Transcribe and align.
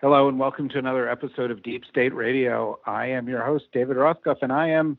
Hello, 0.00 0.28
and 0.28 0.38
welcome 0.38 0.68
to 0.68 0.78
another 0.78 1.08
episode 1.08 1.50
of 1.50 1.64
Deep 1.64 1.84
State 1.84 2.14
Radio. 2.14 2.78
I 2.86 3.06
am 3.06 3.28
your 3.28 3.42
host, 3.42 3.64
David 3.72 3.96
Rothkopf, 3.96 4.42
and 4.42 4.52
I 4.52 4.68
am 4.68 4.96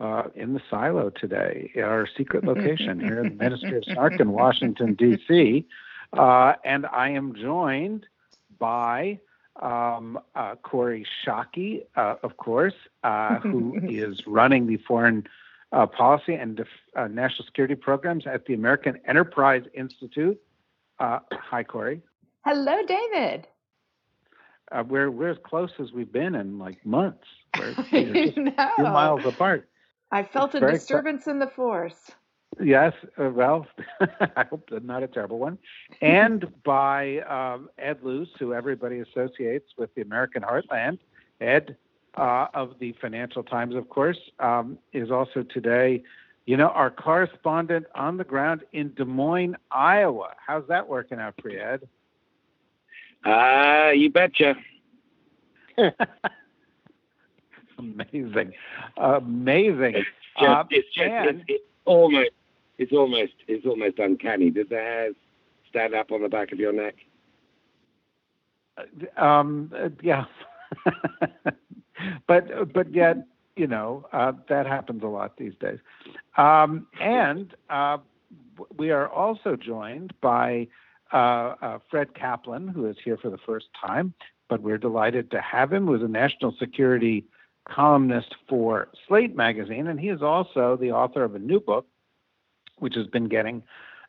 uh, 0.00 0.22
in 0.34 0.54
the 0.54 0.62
silo 0.70 1.10
today, 1.10 1.70
our 1.76 2.08
secret 2.16 2.42
location 2.42 2.98
here 2.98 3.22
in 3.22 3.36
the 3.36 3.44
Ministry 3.44 3.76
of 3.76 3.84
Snark 3.84 4.18
in 4.20 4.32
Washington, 4.32 4.94
D.C. 4.94 5.66
Uh, 6.14 6.54
and 6.64 6.86
I 6.86 7.10
am 7.10 7.34
joined 7.34 8.06
by 8.58 9.20
um, 9.60 10.18
uh, 10.34 10.54
Kori 10.62 11.04
Schake, 11.22 11.84
uh, 11.96 12.14
of 12.22 12.38
course, 12.38 12.72
uh, 13.04 13.38
who 13.40 13.78
is 13.82 14.26
running 14.26 14.66
the 14.66 14.78
foreign 14.78 15.26
uh, 15.72 15.84
policy 15.84 16.32
and 16.32 16.56
Def- 16.56 16.68
uh, 16.96 17.06
national 17.06 17.44
security 17.44 17.74
programs 17.74 18.26
at 18.26 18.46
the 18.46 18.54
American 18.54 18.98
Enterprise 19.06 19.64
Institute. 19.74 20.40
Uh, 20.98 21.18
hi, 21.32 21.62
Kori. 21.62 22.00
Hello, 22.46 22.78
David. 22.86 23.46
We're 24.86 25.10
we're 25.10 25.30
as 25.30 25.38
close 25.44 25.70
as 25.78 25.92
we've 25.92 26.12
been 26.12 26.34
in 26.34 26.58
like 26.58 26.84
months. 26.84 27.24
We're, 27.58 27.74
we're 27.92 28.16
a 28.16 28.32
few 28.32 28.52
miles 28.78 29.24
apart. 29.24 29.68
I 30.10 30.22
felt 30.22 30.54
it's 30.54 30.62
a 30.62 30.72
disturbance 30.72 31.24
cl- 31.24 31.34
in 31.34 31.40
the 31.40 31.46
force. 31.48 32.10
Yes, 32.60 32.92
uh, 33.18 33.30
well, 33.30 33.66
I 34.00 34.44
hope 34.44 34.68
not 34.70 35.02
a 35.02 35.08
terrible 35.08 35.38
one. 35.38 35.58
And 36.00 36.46
by 36.64 37.20
um, 37.20 37.70
Ed 37.78 37.98
Luce, 38.02 38.28
who 38.38 38.52
everybody 38.52 39.00
associates 39.00 39.70
with 39.78 39.94
the 39.94 40.02
American 40.02 40.42
Heartland. 40.42 40.98
Ed 41.40 41.76
uh, 42.16 42.46
of 42.54 42.78
the 42.78 42.94
Financial 43.00 43.42
Times, 43.42 43.74
of 43.74 43.88
course, 43.88 44.18
um, 44.38 44.78
is 44.92 45.10
also 45.10 45.42
today, 45.42 46.02
you 46.46 46.56
know, 46.56 46.68
our 46.68 46.90
correspondent 46.90 47.86
on 47.94 48.16
the 48.16 48.24
ground 48.24 48.62
in 48.72 48.92
Des 48.94 49.04
Moines, 49.04 49.56
Iowa. 49.70 50.34
How's 50.46 50.66
that 50.68 50.88
working 50.88 51.18
out 51.18 51.34
for 51.40 51.50
you, 51.50 51.60
Ed? 51.60 51.88
Ah, 53.24 53.88
uh, 53.88 53.90
you 53.90 54.10
betcha. 54.10 54.54
Amazing, 57.78 58.52
amazing. 58.96 59.94
It's 59.96 60.06
just, 60.38 60.48
uh, 60.48 60.64
it's 60.70 60.88
just, 60.94 61.08
and, 61.08 61.42
it's, 61.48 61.64
almost 61.84 62.30
it's 62.78 62.92
almost 62.92 63.32
it's 63.48 63.66
almost 63.66 63.98
uncanny. 63.98 64.50
Did 64.50 64.68
the 64.68 64.76
hairs 64.76 65.14
stand 65.68 65.94
up 65.94 66.12
on 66.12 66.22
the 66.22 66.28
back 66.28 66.52
of 66.52 66.58
your 66.58 66.72
neck? 66.72 66.94
Uh, 68.76 69.24
um, 69.24 69.72
uh, 69.76 69.88
yeah, 70.02 70.24
but 72.28 72.72
but 72.72 72.94
yet 72.94 73.26
you 73.56 73.66
know 73.66 74.06
uh, 74.12 74.32
that 74.48 74.66
happens 74.66 75.02
a 75.02 75.06
lot 75.08 75.36
these 75.36 75.54
days. 75.60 75.78
Um, 76.36 76.86
and 77.00 77.54
uh, 77.68 77.98
we 78.76 78.90
are 78.90 79.08
also 79.08 79.56
joined 79.56 80.12
by 80.20 80.50
uh, 80.60 80.66
uh, 80.66 80.91
Fred 81.12 82.14
Kaplan, 82.14 82.68
who 82.68 82.86
is 82.86 82.96
here 83.04 83.16
for 83.16 83.30
the 83.30 83.38
first 83.38 83.66
time. 83.80 84.14
But 84.48 84.62
we're 84.62 84.78
delighted 84.78 85.30
to 85.30 85.40
have 85.40 85.72
him. 85.72 85.86
Who's 85.86 86.02
a 86.02 86.08
national 86.08 86.54
security 86.58 87.24
columnist 87.68 88.34
for 88.48 88.88
Slate 89.06 89.36
magazine, 89.36 89.86
and 89.86 90.00
he 90.00 90.08
is 90.08 90.20
also 90.20 90.76
the 90.76 90.90
author 90.90 91.22
of 91.22 91.34
a 91.34 91.38
new 91.38 91.60
book 91.60 91.86
which 92.78 92.96
has 92.96 93.06
been 93.06 93.28
getting 93.28 93.62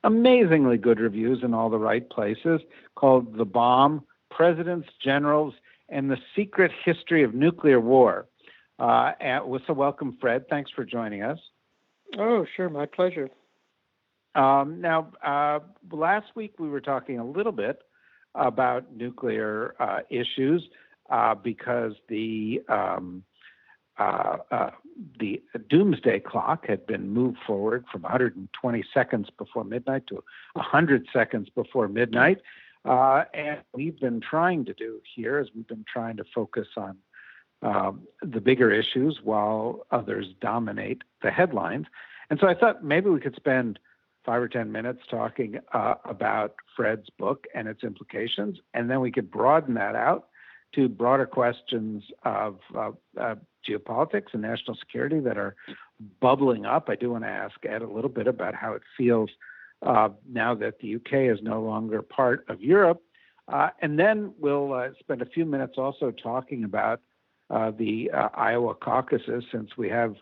amazingly 0.03 0.77
good 0.77 0.99
reviews 0.99 1.43
in 1.43 1.53
all 1.53 1.69
the 1.69 1.77
right 1.77 2.09
places, 2.09 2.59
called 2.95 3.37
The 3.37 3.45
Bomb 3.45 4.03
Presidents, 4.31 4.89
Generals, 4.99 5.53
and 5.89 6.09
the 6.09 6.17
Secret 6.35 6.71
History 6.83 7.23
of 7.23 7.35
Nuclear 7.35 7.79
War. 7.79 8.25
Uh, 8.79 9.11
and, 9.21 9.43
so, 9.67 9.73
welcome, 9.73 10.17
Fred. 10.19 10.49
Thanks 10.49 10.71
for 10.71 10.83
joining 10.83 11.21
us. 11.21 11.39
Oh, 12.17 12.45
sure. 12.55 12.69
My 12.69 12.87
pleasure. 12.87 13.29
Um, 14.35 14.81
now, 14.81 15.11
uh, 15.23 15.59
last 15.91 16.27
week 16.35 16.55
we 16.59 16.69
were 16.69 16.81
talking 16.81 17.19
a 17.19 17.25
little 17.25 17.51
bit 17.51 17.83
about 18.35 18.95
nuclear 18.95 19.75
uh, 19.79 19.99
issues 20.09 20.67
uh, 21.09 21.35
because 21.35 21.93
the 22.09 22.61
um, 22.67 23.23
uh, 23.99 24.37
uh, 24.49 24.69
the 25.19 25.41
doomsday 25.69 26.19
clock 26.19 26.65
had 26.67 26.85
been 26.87 27.09
moved 27.09 27.37
forward 27.45 27.85
from 27.91 28.01
120 28.01 28.83
seconds 28.93 29.29
before 29.37 29.63
midnight 29.63 30.07
to 30.07 30.23
100 30.53 31.07
seconds 31.13 31.49
before 31.49 31.87
midnight. 31.87 32.39
Uh, 32.85 33.23
and 33.33 33.61
we've 33.73 33.99
been 33.99 34.19
trying 34.19 34.65
to 34.65 34.73
do 34.73 34.99
here 35.15 35.39
is 35.39 35.47
we've 35.55 35.67
been 35.67 35.85
trying 35.91 36.17
to 36.17 36.23
focus 36.33 36.67
on 36.75 36.97
um, 37.61 38.01
the 38.21 38.41
bigger 38.41 38.71
issues 38.71 39.19
while 39.23 39.85
others 39.91 40.27
dominate 40.41 41.01
the 41.21 41.31
headlines. 41.31 41.85
And 42.29 42.39
so 42.39 42.47
I 42.47 42.55
thought 42.55 42.83
maybe 42.83 43.09
we 43.09 43.19
could 43.19 43.35
spend 43.35 43.79
five 44.25 44.41
or 44.41 44.47
10 44.47 44.71
minutes 44.71 45.01
talking 45.09 45.59
uh, 45.73 45.95
about 46.05 46.55
Fred's 46.75 47.09
book 47.17 47.45
and 47.53 47.67
its 47.67 47.83
implications, 47.83 48.57
and 48.73 48.89
then 48.89 49.01
we 49.01 49.11
could 49.11 49.29
broaden 49.29 49.73
that 49.75 49.95
out 49.95 50.27
to 50.75 50.89
broader 50.89 51.25
questions 51.25 52.03
of 52.23 52.59
uh, 52.75 52.91
uh, 53.19 53.35
geopolitics 53.67 54.33
and 54.33 54.41
national 54.41 54.75
security 54.75 55.19
that 55.19 55.37
are 55.37 55.55
bubbling 56.19 56.65
up. 56.65 56.89
I 56.89 56.95
do 56.95 57.11
want 57.11 57.23
to 57.23 57.29
ask 57.29 57.55
Ed 57.65 57.81
a 57.81 57.87
little 57.87 58.09
bit 58.09 58.27
about 58.27 58.55
how 58.55 58.73
it 58.73 58.81
feels 58.97 59.29
uh, 59.85 60.09
now 60.31 60.55
that 60.55 60.79
the 60.79 60.95
UK 60.95 61.31
is 61.31 61.39
no 61.43 61.61
longer 61.61 62.01
part 62.01 62.45
of 62.49 62.61
Europe. 62.61 63.01
Uh, 63.47 63.69
and 63.81 63.99
then 63.99 64.33
we'll 64.39 64.73
uh, 64.73 64.89
spend 64.99 65.21
a 65.21 65.25
few 65.25 65.45
minutes 65.45 65.73
also 65.77 66.11
talking 66.11 66.63
about 66.63 67.01
the 67.77 68.09
Iowa 68.33 68.73
caucuses, 68.73 69.43
since 69.51 69.77
we 69.77 69.87
have 69.87 70.15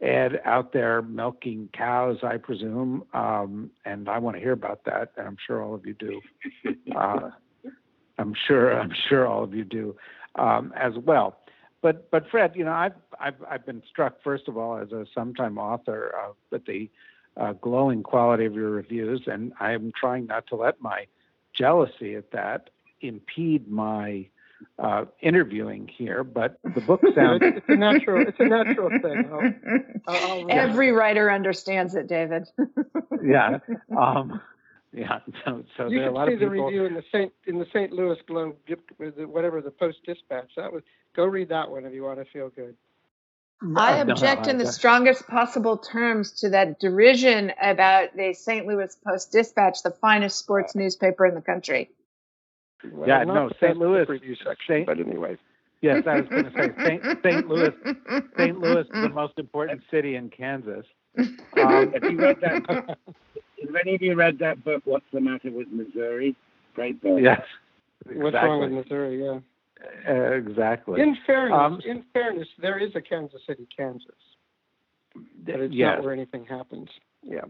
Ed 0.00 0.40
out 0.44 0.72
there 0.72 1.02
milking 1.02 1.68
cows, 1.74 2.18
I 2.22 2.38
presume, 2.38 3.04
um, 3.12 3.70
and 3.84 4.08
I 4.08 4.18
want 4.18 4.36
to 4.36 4.40
hear 4.40 4.52
about 4.52 4.84
that, 4.84 5.12
and 5.16 5.26
I'm 5.26 5.36
sure 5.46 5.62
all 5.62 5.74
of 5.74 5.84
you 5.84 5.94
do. 5.94 6.20
I'm 8.18 8.34
sure 8.46 8.78
I'm 8.78 8.92
sure 9.08 9.26
all 9.26 9.42
of 9.42 9.54
you 9.54 9.64
do 9.64 9.96
um, 10.36 10.72
as 10.76 10.92
well. 11.04 11.38
But 11.82 12.10
but 12.10 12.28
Fred, 12.30 12.52
you 12.54 12.64
know, 12.64 12.72
I've 12.72 12.94
I've 13.18 13.42
I've 13.48 13.66
been 13.66 13.82
struck 13.88 14.22
first 14.22 14.48
of 14.48 14.56
all 14.56 14.78
as 14.78 14.92
a 14.92 15.06
sometime 15.14 15.58
author 15.58 16.14
uh, 16.18 16.32
with 16.50 16.64
the 16.66 16.90
uh, 17.36 17.54
glowing 17.54 18.02
quality 18.02 18.44
of 18.44 18.54
your 18.54 18.70
reviews, 18.70 19.22
and 19.26 19.52
I'm 19.60 19.92
trying 19.98 20.26
not 20.26 20.46
to 20.48 20.56
let 20.56 20.80
my 20.80 21.06
jealousy 21.54 22.14
at 22.16 22.30
that 22.32 22.70
impede 23.00 23.70
my 23.70 24.28
uh, 24.78 25.04
interviewing 25.20 25.88
here. 25.88 26.24
But 26.24 26.58
the 26.62 26.80
book 26.86 27.00
sounds 27.14 27.42
it's 27.42 27.66
a 27.68 27.76
natural 27.76 28.26
it's 28.26 28.40
a 28.40 28.48
natural 28.48 28.90
thing. 28.90 30.02
I'll, 30.08 30.16
I'll 30.16 30.46
Every 30.50 30.92
writer 30.92 31.30
understands 31.30 31.94
it, 31.94 32.06
David. 32.06 32.48
yeah. 33.24 33.58
Um, 33.96 34.40
yeah, 34.92 35.20
so, 35.44 35.62
so 35.76 35.86
you 35.86 35.98
there 35.98 36.06
are 36.06 36.10
a 36.10 36.12
lot 36.12 36.26
see 36.26 36.34
of 36.34 36.40
people. 36.40 36.56
the 36.56 36.62
review 36.62 36.84
in 36.84 36.94
the 36.94 37.04
Saint 37.12 37.32
in 37.46 37.58
the 37.60 37.66
St. 37.72 37.92
Louis 37.92 38.18
Globe, 38.26 38.56
whatever 38.98 39.60
the 39.60 39.70
Post 39.70 39.98
Dispatch. 40.04 40.50
That 40.56 40.72
was 40.72 40.82
go 41.14 41.24
read 41.24 41.50
that 41.50 41.70
one 41.70 41.84
if 41.84 41.94
you 41.94 42.02
want 42.02 42.18
to 42.18 42.24
feel 42.32 42.48
good. 42.48 42.74
I 43.76 43.98
object 43.98 44.46
in 44.46 44.56
the 44.56 44.66
strongest 44.66 45.28
possible 45.28 45.76
terms 45.76 46.40
to 46.40 46.50
that 46.50 46.80
derision 46.80 47.52
about 47.60 48.16
the 48.16 48.32
St. 48.32 48.66
Louis 48.66 48.96
Post 49.06 49.32
Dispatch, 49.32 49.82
the 49.82 49.90
finest 49.90 50.38
sports 50.38 50.74
newspaper 50.74 51.26
in 51.26 51.34
the 51.34 51.42
country. 51.42 51.90
Well, 52.92 53.08
yeah, 53.08 53.24
no, 53.24 53.50
St. 53.60 53.76
Louis 53.76 54.08
review 54.08 54.34
section, 54.36 54.56
Saint, 54.66 54.86
but 54.86 54.98
anyway. 54.98 55.36
Yes, 55.82 56.02
I 56.06 56.20
was 56.20 56.28
going 56.28 56.44
to 56.44 56.50
say 56.50 56.68
St. 56.84 57.02
St. 57.24 57.48
Louis. 57.48 57.70
St. 58.36 58.58
Louis 58.58 58.80
is 58.80 58.86
the 58.92 59.08
most 59.14 59.38
important 59.38 59.80
city 59.90 60.16
in 60.16 60.28
Kansas. 60.28 60.84
Um, 61.18 61.36
if 61.56 62.02
you 62.02 62.20
read 62.20 62.36
that, 62.42 62.62
have 62.68 63.76
any 63.86 63.94
of 63.94 64.02
you 64.02 64.14
read 64.14 64.38
that 64.40 64.62
book? 64.62 64.82
What's 64.84 65.06
the 65.12 65.20
matter 65.20 65.50
with 65.50 65.68
Missouri? 65.68 66.36
Great 66.74 67.02
book. 67.02 67.20
Yes. 67.22 67.40
Exactly. 68.04 68.22
What's 68.22 68.34
wrong 68.34 68.60
with 68.60 68.72
Missouri? 68.72 69.24
Yeah. 69.24 69.38
Uh, 70.08 70.32
exactly. 70.32 71.00
In 71.00 71.16
fairness, 71.26 71.58
um, 71.58 71.80
in 71.84 72.04
fairness, 72.12 72.48
there 72.60 72.78
is 72.78 72.90
a 72.94 73.00
Kansas 73.00 73.40
City, 73.46 73.66
Kansas, 73.74 74.10
but 75.14 75.60
it's 75.60 75.74
yes. 75.74 75.96
not 75.96 76.04
where 76.04 76.12
anything 76.12 76.44
happens. 76.44 76.88
Yeah. 77.22 77.44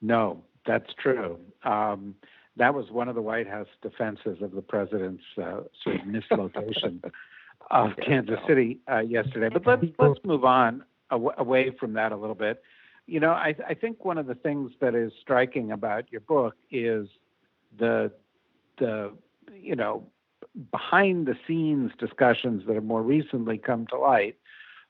No, 0.00 0.42
that's 0.66 0.92
true. 1.02 1.38
Um, 1.64 2.14
that 2.56 2.74
was 2.74 2.90
one 2.90 3.08
of 3.08 3.14
the 3.14 3.22
White 3.22 3.48
House 3.48 3.68
defenses 3.82 4.38
of 4.40 4.52
the 4.52 4.62
president's 4.62 5.24
uh, 5.38 5.60
sort 5.82 6.00
of 6.00 6.06
mislocation 6.06 7.02
of 7.70 7.90
Kansas 8.04 8.38
City 8.46 8.78
uh, 8.90 9.00
yesterday. 9.00 9.48
But 9.52 9.66
let's 9.66 9.84
let's 9.98 10.20
move 10.24 10.44
on 10.44 10.84
away 11.10 11.70
from 11.78 11.92
that 11.94 12.12
a 12.12 12.16
little 12.16 12.34
bit. 12.34 12.62
You 13.06 13.20
know, 13.20 13.30
I, 13.30 13.54
I 13.68 13.74
think 13.74 14.04
one 14.04 14.18
of 14.18 14.26
the 14.26 14.34
things 14.34 14.72
that 14.80 14.94
is 14.94 15.12
striking 15.20 15.70
about 15.70 16.10
your 16.10 16.22
book 16.22 16.56
is 16.70 17.08
the 17.78 18.10
the 18.78 19.12
you 19.54 19.76
know 19.76 20.06
behind 20.70 21.26
the 21.26 21.36
scenes 21.46 21.92
discussions 21.98 22.62
that 22.66 22.74
have 22.74 22.84
more 22.84 23.02
recently 23.02 23.58
come 23.58 23.86
to 23.88 23.98
light 23.98 24.36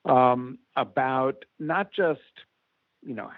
um, 0.05 0.57
about 0.75 1.45
not 1.59 1.91
just 1.91 2.21
you 3.05 3.13
know 3.13 3.29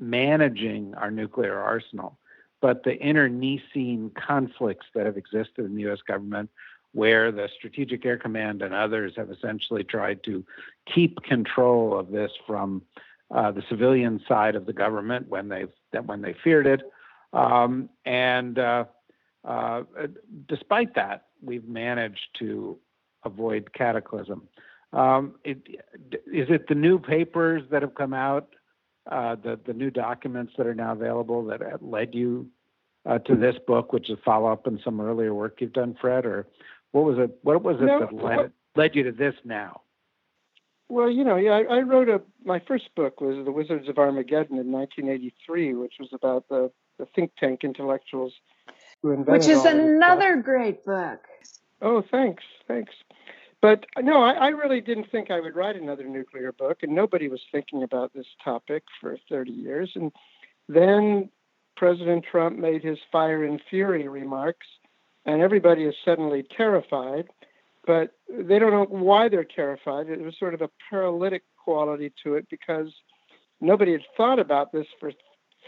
managing 0.00 0.94
our 0.94 1.10
nuclear 1.10 1.58
arsenal, 1.58 2.18
but 2.64 2.82
the 2.82 2.96
internecine 2.96 4.10
conflicts 4.14 4.86
that 4.94 5.04
have 5.04 5.18
existed 5.18 5.66
in 5.66 5.74
the 5.74 5.82
U.S. 5.82 5.98
government, 6.08 6.48
where 6.92 7.30
the 7.30 7.46
Strategic 7.54 8.06
Air 8.06 8.16
Command 8.16 8.62
and 8.62 8.72
others 8.72 9.12
have 9.18 9.30
essentially 9.30 9.84
tried 9.84 10.24
to 10.24 10.42
keep 10.86 11.20
control 11.20 11.98
of 11.98 12.10
this 12.10 12.32
from 12.46 12.80
uh, 13.30 13.50
the 13.50 13.62
civilian 13.68 14.18
side 14.26 14.54
of 14.54 14.64
the 14.64 14.72
government 14.72 15.28
when 15.28 15.50
they 15.50 15.66
when 16.06 16.22
they 16.22 16.34
feared 16.42 16.66
it, 16.66 16.80
um, 17.34 17.90
and 18.06 18.58
uh, 18.58 18.84
uh, 19.44 19.82
despite 20.48 20.94
that, 20.94 21.26
we've 21.42 21.68
managed 21.68 22.28
to 22.38 22.78
avoid 23.26 23.74
cataclysm. 23.74 24.48
Um, 24.94 25.34
it, 25.44 25.58
is 26.32 26.48
it 26.48 26.68
the 26.68 26.74
new 26.74 26.98
papers 26.98 27.62
that 27.70 27.82
have 27.82 27.94
come 27.94 28.14
out, 28.14 28.54
uh, 29.12 29.34
the 29.34 29.60
the 29.66 29.74
new 29.74 29.90
documents 29.90 30.54
that 30.56 30.66
are 30.66 30.74
now 30.74 30.92
available 30.92 31.44
that 31.44 31.60
led 31.82 32.14
you 32.14 32.48
uh, 33.06 33.18
to 33.18 33.36
this 33.36 33.56
book, 33.66 33.92
which 33.92 34.10
is 34.10 34.18
a 34.18 34.22
follow 34.22 34.50
up 34.50 34.66
on 34.66 34.80
some 34.84 35.00
earlier 35.00 35.34
work 35.34 35.60
you've 35.60 35.72
done, 35.72 35.96
Fred, 36.00 36.24
or 36.24 36.46
what 36.92 37.04
was 37.04 37.18
it? 37.18 37.38
What 37.42 37.62
was 37.62 37.76
it 37.80 37.84
no, 37.84 38.00
that 38.00 38.12
led 38.12 38.52
led 38.76 38.94
you 38.94 39.02
to 39.04 39.12
this 39.12 39.34
now? 39.44 39.82
Well, 40.88 41.10
you 41.10 41.24
know, 41.24 41.36
yeah, 41.36 41.52
I, 41.52 41.78
I, 41.78 41.80
wrote 41.80 42.08
a 42.08 42.20
my 42.44 42.60
first 42.60 42.94
book 42.94 43.20
was 43.20 43.44
The 43.44 43.52
Wizards 43.52 43.88
of 43.88 43.98
Armageddon 43.98 44.58
in 44.58 44.70
1983, 44.70 45.74
which 45.74 45.94
was 45.98 46.10
about 46.12 46.48
the, 46.48 46.70
the 46.98 47.06
think 47.14 47.32
tank 47.38 47.64
intellectuals 47.64 48.34
who 49.02 49.10
invented. 49.10 49.32
Which 49.32 49.48
is 49.48 49.64
another 49.64 50.36
great 50.36 50.84
book. 50.84 51.20
Oh, 51.80 52.02
thanks, 52.10 52.44
thanks. 52.68 52.92
But 53.62 53.86
no, 53.98 54.22
I, 54.22 54.32
I, 54.32 54.48
really 54.48 54.82
didn't 54.82 55.10
think 55.10 55.30
I 55.30 55.40
would 55.40 55.56
write 55.56 55.76
another 55.76 56.04
nuclear 56.04 56.52
book, 56.52 56.82
and 56.82 56.94
nobody 56.94 57.28
was 57.28 57.40
thinking 57.50 57.82
about 57.82 58.12
this 58.12 58.26
topic 58.44 58.82
for 59.00 59.16
30 59.30 59.52
years. 59.52 59.90
And 59.94 60.12
then 60.68 61.30
President 61.76 62.24
Trump 62.30 62.58
made 62.58 62.82
his 62.82 62.98
fire 63.10 63.44
and 63.44 63.60
fury 63.68 64.08
remarks, 64.08 64.66
and 65.26 65.42
everybody 65.42 65.84
is 65.84 65.94
suddenly 66.04 66.44
terrified 66.56 67.28
but 67.86 68.14
they 68.28 68.58
don't 68.58 68.72
know 68.72 68.86
why 68.88 69.28
they're 69.28 69.44
terrified. 69.44 70.08
It 70.08 70.20
was 70.20 70.34
sort 70.38 70.54
of 70.54 70.62
a 70.62 70.70
paralytic 70.90 71.42
quality 71.56 72.12
to 72.22 72.34
it 72.34 72.46
because 72.50 72.88
nobody 73.60 73.92
had 73.92 74.02
thought 74.16 74.38
about 74.38 74.72
this 74.72 74.86
for 74.98 75.12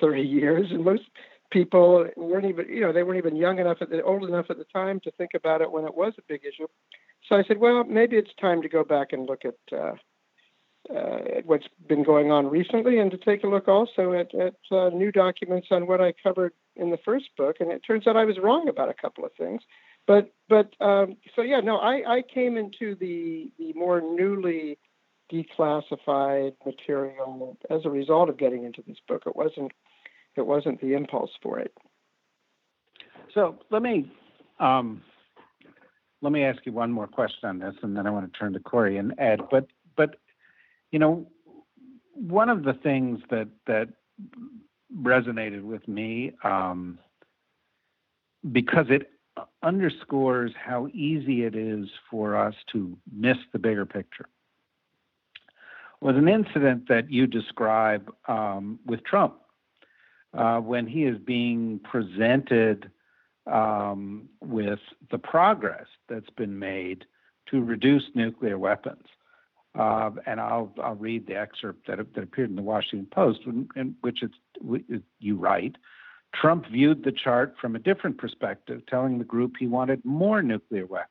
30 0.01 0.23
years, 0.23 0.67
and 0.71 0.85
most 0.85 1.03
people 1.51 2.07
weren't 2.17 2.47
even, 2.47 2.69
you 2.69 2.81
know, 2.81 2.93
they 2.93 3.03
weren't 3.03 3.19
even 3.19 3.37
young 3.37 3.59
enough, 3.59 3.79
at 3.81 3.91
the, 3.91 4.03
old 4.03 4.25
enough 4.25 4.47
at 4.51 4.59
the 4.59 4.65
time 4.65 5.01
to 5.01 5.11
think 5.13 5.31
about 5.35 5.61
it 5.61 5.71
when 5.71 5.85
it 5.85 5.95
was 5.95 6.13
a 6.19 6.23
big 6.29 6.43
issue. 6.45 6.67
So 7.29 7.37
I 7.37 7.45
said, 7.45 7.59
well, 7.59 7.85
maybe 7.85 8.17
it's 8.17 8.31
time 8.41 8.63
to 8.63 8.69
go 8.69 8.85
back 8.85 9.09
and 9.13 9.27
look 9.27 9.43
at, 9.45 9.77
uh, 9.77 9.93
uh, 10.91 11.39
at 11.39 11.47
what's 11.47 11.67
been 11.89 12.03
going 12.03 12.31
on 12.31 12.47
recently, 12.49 12.99
and 12.99 13.11
to 13.11 13.19
take 13.19 13.45
a 13.45 13.49
look 13.49 13.69
also 13.69 14.13
at, 14.13 14.35
at 14.35 14.55
uh, 14.71 14.91
new 14.91 15.13
documents 15.13 15.69
on 15.71 15.87
what 15.87 16.01
I 16.01 16.13
covered 16.23 16.53
in 16.75 16.91
the 16.91 16.99
first 17.05 17.27
book. 17.37 17.57
And 17.61 17.71
it 17.71 17.83
turns 17.87 18.07
out 18.07 18.17
I 18.17 18.25
was 18.25 18.39
wrong 18.39 18.69
about 18.69 18.89
a 18.89 18.95
couple 18.95 19.25
of 19.25 19.33
things 19.39 19.63
but 20.07 20.33
but 20.49 20.73
um, 20.81 21.17
so 21.35 21.43
yeah, 21.43 21.61
no, 21.61 21.79
I, 21.79 22.19
I 22.19 22.23
came 22.23 22.57
into 22.57 22.95
the 22.95 23.51
the 23.59 23.73
more 23.75 24.01
newly 24.01 24.79
declassified 25.33 26.55
material 26.65 27.59
as 27.69 27.81
a 27.85 27.91
result 27.91 28.29
of 28.29 28.39
getting 28.39 28.65
into 28.65 28.83
this 28.87 28.99
book. 29.09 29.25
It 29.27 29.35
wasn't 29.35 29.73
it 30.37 30.47
wasn't 30.47 30.81
the 30.81 30.95
impulse 30.95 31.31
for 31.43 31.59
it. 31.59 31.73
So 33.35 33.59
let 33.71 33.83
me 33.83 34.11
um, 34.61 35.03
let 36.23 36.33
me 36.33 36.45
ask 36.45 36.65
you 36.65 36.73
one 36.73 36.93
more 36.93 37.09
question 37.09 37.49
on 37.49 37.59
this, 37.59 37.75
and 37.83 37.97
then 37.97 38.07
I 38.07 38.11
want 38.11 38.33
to 38.33 38.39
turn 38.39 38.53
to 38.53 38.61
Kori 38.61 38.99
and 38.99 39.13
Ed. 39.19 39.41
But 39.51 39.67
but 39.97 40.21
you 40.91 40.99
know, 40.99 41.27
one 42.15 42.49
of 42.49 42.65
the 42.65 42.75
things 42.75 43.21
that 43.31 43.49
that 43.67 43.89
resonated 44.97 45.63
with 45.63 45.87
me 45.89 46.33
um, 46.45 46.99
because 48.53 48.87
it 48.89 49.11
underscores 49.63 50.53
how 50.57 50.89
easy 50.95 51.45
it 51.45 51.55
is 51.55 51.89
for 52.11 52.37
us 52.37 52.55
to 52.73 52.97
miss 53.13 53.37
the 53.53 53.59
bigger 53.59 53.85
picture 53.85 54.27
was 56.01 56.17
an 56.17 56.29
incident 56.29 56.89
that 56.89 57.11
you 57.11 57.27
describe 57.27 58.13
um, 58.29 58.79
with 58.87 59.03
Trump 59.05 59.35
uh, 60.35 60.59
when 60.59 60.87
he 60.87 61.05
is 61.05 61.19
being 61.19 61.81
presented 61.81 62.91
um, 63.51 64.29
with 64.41 64.79
the 65.11 65.19
progress 65.19 65.87
that's 66.09 66.31
been 66.31 66.59
made 66.59 67.05
to 67.51 67.63
reduce 67.63 68.03
nuclear 68.15 68.59
weapons. 68.59 69.05
Uh, 69.79 70.11
and 70.27 70.41
I'll, 70.41 70.73
I'll 70.83 70.95
read 70.95 71.27
the 71.27 71.37
excerpt 71.37 71.87
that, 71.87 71.99
that 72.15 72.25
appeared 72.25 72.51
in 72.51 72.57
the 72.57 72.63
Washington 72.63 73.07
Post, 73.11 73.41
in, 73.47 73.69
in 73.77 73.95
which 74.01 74.23
it's, 74.23 75.05
you 75.19 75.37
write 75.37 75.77
Trump 76.41 76.67
viewed 76.71 77.05
the 77.05 77.13
chart 77.13 77.55
from 77.61 77.77
a 77.77 77.79
different 77.79 78.19
perspective, 78.19 78.83
telling 78.87 79.19
the 79.19 79.25
group 79.25 79.55
he 79.59 79.67
wanted 79.67 80.05
more 80.05 80.43
nuclear 80.43 80.87
weapons. 80.87 81.11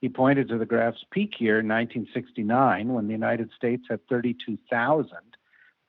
He 0.00 0.08
pointed 0.08 0.48
to 0.48 0.58
the 0.58 0.66
graph's 0.66 1.04
peak 1.10 1.40
year, 1.40 1.56
1969, 1.56 2.92
when 2.92 3.06
the 3.06 3.12
United 3.12 3.50
States 3.56 3.84
had 3.88 4.00
32,000. 4.08 5.10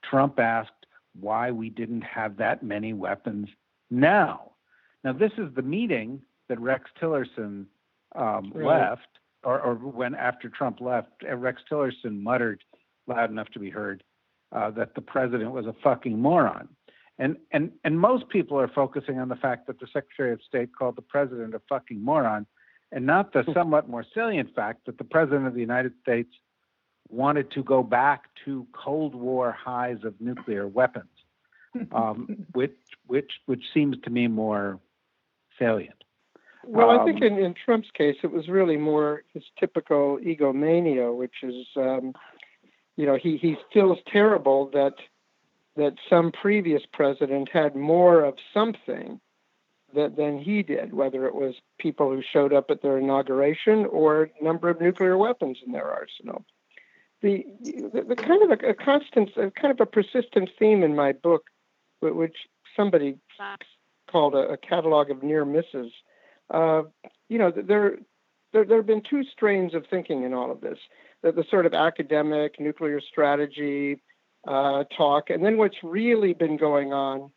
Trump 0.03 0.39
asked 0.39 0.71
why 1.19 1.51
we 1.51 1.69
didn't 1.69 2.03
have 2.03 2.37
that 2.37 2.61
many 2.61 2.93
weapons 2.93 3.47
now. 3.89 4.51
Now, 5.03 5.13
this 5.13 5.31
is 5.37 5.53
the 5.55 5.61
meeting 5.61 6.21
that 6.49 6.59
Rex 6.59 6.89
Tillerson 7.01 7.65
um, 8.15 8.51
left, 8.53 9.07
or, 9.43 9.59
or, 9.59 9.75
when 9.75 10.15
after 10.15 10.49
Trump 10.49 10.81
left, 10.81 11.09
uh, 11.29 11.35
Rex 11.35 11.61
Tillerson 11.69 12.21
muttered 12.21 12.63
loud 13.07 13.31
enough 13.31 13.49
to 13.49 13.59
be 13.59 13.69
heard 13.69 14.03
uh, 14.51 14.69
that 14.71 14.95
the 14.95 15.01
president 15.01 15.51
was 15.51 15.65
a 15.65 15.75
fucking 15.83 16.19
moron. 16.19 16.67
And, 17.17 17.37
and, 17.51 17.71
and 17.83 17.99
most 17.99 18.29
people 18.29 18.59
are 18.59 18.67
focusing 18.67 19.19
on 19.19 19.29
the 19.29 19.35
fact 19.35 19.67
that 19.67 19.79
the 19.79 19.87
Secretary 19.93 20.33
of 20.33 20.41
State 20.47 20.69
called 20.77 20.95
the 20.95 21.01
president 21.01 21.53
a 21.53 21.61
fucking 21.69 22.03
moron, 22.03 22.45
and 22.91 23.05
not 23.05 23.33
the 23.33 23.43
hmm. 23.43 23.53
somewhat 23.53 23.89
more 23.89 24.05
salient 24.13 24.53
fact 24.55 24.85
that 24.85 24.97
the 24.97 25.03
president 25.03 25.47
of 25.47 25.53
the 25.53 25.59
United 25.59 25.93
States 26.01 26.33
wanted 27.09 27.51
to 27.51 27.63
go 27.63 27.83
back 27.83 28.23
to 28.45 28.65
Cold 28.73 29.13
War 29.15 29.51
highs 29.51 30.03
of 30.03 30.19
nuclear 30.19 30.67
weapons, 30.67 31.09
um, 31.91 32.45
which, 32.53 32.75
which, 33.07 33.31
which 33.45 33.63
seems 33.73 33.97
to 34.03 34.09
me 34.09 34.27
more 34.27 34.79
salient. 35.59 36.03
Well, 36.65 36.89
um, 36.89 36.99
I 36.99 37.05
think 37.05 37.17
um, 37.17 37.23
in, 37.23 37.37
in 37.37 37.53
Trump's 37.53 37.89
case, 37.91 38.17
it 38.23 38.31
was 38.31 38.47
really 38.47 38.77
more 38.77 39.23
his 39.33 39.43
typical 39.59 40.19
egomania, 40.19 41.11
which 41.11 41.43
is, 41.43 41.65
um, 41.75 42.13
you 42.97 43.05
know, 43.05 43.17
he, 43.21 43.37
he 43.37 43.57
feels 43.73 43.99
terrible 44.11 44.69
that 44.73 44.93
that 45.77 45.93
some 46.09 46.31
previous 46.33 46.81
president 46.91 47.49
had 47.49 47.75
more 47.75 48.25
of 48.25 48.35
something 48.53 49.21
that, 49.95 50.15
than 50.15 50.37
he 50.37 50.63
did, 50.63 50.93
whether 50.93 51.25
it 51.25 51.35
was 51.35 51.55
people 51.79 52.09
who 52.09 52.21
showed 52.21 52.53
up 52.53 52.69
at 52.69 52.81
their 52.81 52.97
inauguration 52.97 53.85
or 53.85 54.29
number 54.41 54.69
of 54.69 54.81
nuclear 54.81 55.17
weapons 55.17 55.57
in 55.65 55.71
their 55.71 55.89
arsenal. 55.89 56.45
The, 57.21 57.45
the, 57.61 58.05
the 58.09 58.15
kind 58.15 58.43
of 58.43 58.59
a, 58.59 58.69
a 58.69 58.73
constant, 58.73 59.29
a 59.37 59.51
kind 59.51 59.71
of 59.71 59.79
a 59.79 59.85
persistent 59.85 60.49
theme 60.57 60.83
in 60.83 60.95
my 60.95 61.11
book, 61.13 61.43
which 62.01 62.35
somebody 62.75 63.17
called 64.11 64.33
a, 64.33 64.49
a 64.49 64.57
catalog 64.57 65.11
of 65.11 65.23
near 65.23 65.45
misses. 65.45 65.91
Uh, 66.51 66.83
you 67.29 67.37
know, 67.37 67.51
there, 67.51 67.97
there, 68.53 68.65
there 68.65 68.77
have 68.77 68.87
been 68.87 69.03
two 69.09 69.23
strains 69.31 69.73
of 69.73 69.85
thinking 69.89 70.23
in 70.23 70.33
all 70.33 70.51
of 70.51 70.61
this. 70.61 70.77
The, 71.23 71.31
the 71.31 71.45
sort 71.49 71.65
of 71.65 71.73
academic 71.73 72.59
nuclear 72.59 72.99
strategy, 73.01 74.01
uh, 74.47 74.83
talk. 74.95 75.29
And 75.29 75.45
then 75.45 75.57
what's 75.57 75.77
really 75.83 76.33
been 76.33 76.57
going 76.57 76.93
on 76.93 77.31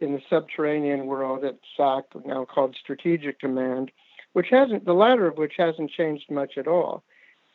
in 0.00 0.12
the 0.12 0.20
subterranean 0.30 1.06
world 1.06 1.44
at 1.44 1.58
SAC, 1.76 2.04
now 2.24 2.44
called 2.44 2.76
Strategic 2.80 3.38
Command, 3.38 3.90
which 4.32 4.46
hasn't, 4.50 4.84
the 4.84 4.92
latter 4.92 5.26
of 5.26 5.36
which 5.36 5.54
hasn't 5.58 5.90
changed 5.90 6.30
much 6.30 6.56
at 6.56 6.68
all. 6.68 7.04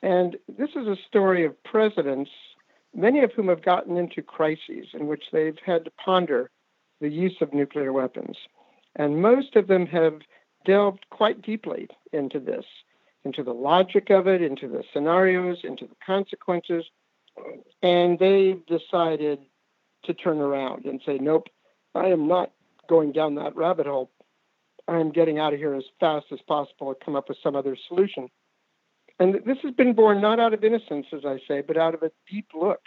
And 0.02 0.38
this 0.48 0.70
is 0.76 0.88
a 0.88 0.98
story 1.08 1.46
of 1.46 1.64
presidents, 1.64 2.30
many 2.94 3.22
of 3.22 3.32
whom 3.32 3.48
have 3.48 3.64
gotten 3.64 3.98
into 3.98 4.22
crises 4.22 4.88
in 4.94 5.08
which 5.08 5.24
they've 5.32 5.58
had 5.66 5.86
to 5.86 5.92
ponder 6.04 6.52
the 7.02 7.10
use 7.10 7.36
of 7.42 7.54
nuclear 7.54 7.92
weapons. 7.92 8.38
And 8.96 9.22
most 9.22 9.56
of 9.56 9.68
them 9.68 9.86
have 9.88 10.20
delved 10.66 11.06
quite 11.10 11.42
deeply 11.42 11.88
into 12.12 12.40
this, 12.40 12.66
into 13.24 13.44
the 13.44 13.54
logic 13.54 14.10
of 14.10 14.28
it, 14.28 14.42
into 14.42 14.68
the 14.68 14.84
scenarios, 14.92 15.60
into 15.64 15.86
the 15.86 15.96
consequences, 16.06 16.86
and 17.82 18.20
they 18.20 18.58
decided 18.68 19.40
to 20.04 20.14
turn 20.14 20.40
around 20.40 20.86
and 20.86 21.02
say, 21.06 21.18
nope, 21.18 21.48
I 21.94 22.08
am 22.08 22.28
not 22.28 22.52
going 22.88 23.12
down 23.12 23.36
that 23.36 23.56
rabbit 23.56 23.88
hole. 23.88 24.12
I 24.88 25.00
am 25.00 25.12
getting 25.12 25.40
out 25.40 25.54
of 25.54 25.60
here 25.60 25.74
as 25.74 25.84
fast 26.00 26.28
as 26.32 26.40
possible 26.48 26.90
and 26.90 27.00
come 27.04 27.16
up 27.16 27.30
with 27.30 27.40
some 27.42 27.56
other 27.56 27.76
solution. 27.88 28.30
And 29.20 29.36
this 29.46 29.58
has 29.64 29.74
been 29.74 29.94
born 29.94 30.22
not 30.22 30.40
out 30.40 30.54
of 30.54 30.64
innocence, 30.64 31.08
as 31.14 31.26
I 31.26 31.40
say, 31.48 31.62
but 31.62 31.78
out 31.78 31.94
of 31.94 32.04
a 32.04 32.12
deep 32.30 32.48
look. 32.54 32.82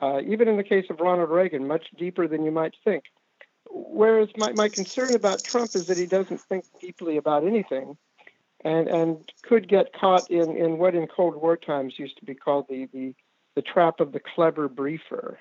Uh, 0.00 0.20
even 0.26 0.48
in 0.48 0.56
the 0.56 0.64
case 0.64 0.86
of 0.88 1.00
Ronald 1.00 1.30
Reagan, 1.30 1.66
much 1.66 1.84
deeper 1.98 2.26
than 2.26 2.44
you 2.44 2.50
might 2.50 2.74
think. 2.84 3.04
Whereas 3.72 4.28
my, 4.36 4.52
my 4.52 4.68
concern 4.68 5.14
about 5.14 5.44
Trump 5.44 5.74
is 5.74 5.86
that 5.86 5.96
he 5.98 6.06
doesn't 6.06 6.40
think 6.40 6.64
deeply 6.80 7.16
about 7.16 7.46
anything. 7.46 7.96
and 8.64 8.88
and 8.88 9.32
could 9.42 9.68
get 9.68 9.92
caught 9.92 10.30
in 10.30 10.56
in 10.56 10.78
what 10.78 10.94
in 10.94 11.06
Cold 11.06 11.36
War 11.36 11.56
times 11.56 11.94
used 11.98 12.18
to 12.18 12.24
be 12.24 12.34
called 12.34 12.66
the 12.68 12.88
the 12.92 13.14
the 13.56 13.62
trap 13.62 14.00
of 14.00 14.12
the 14.12 14.20
clever 14.20 14.68
briefer, 14.68 15.38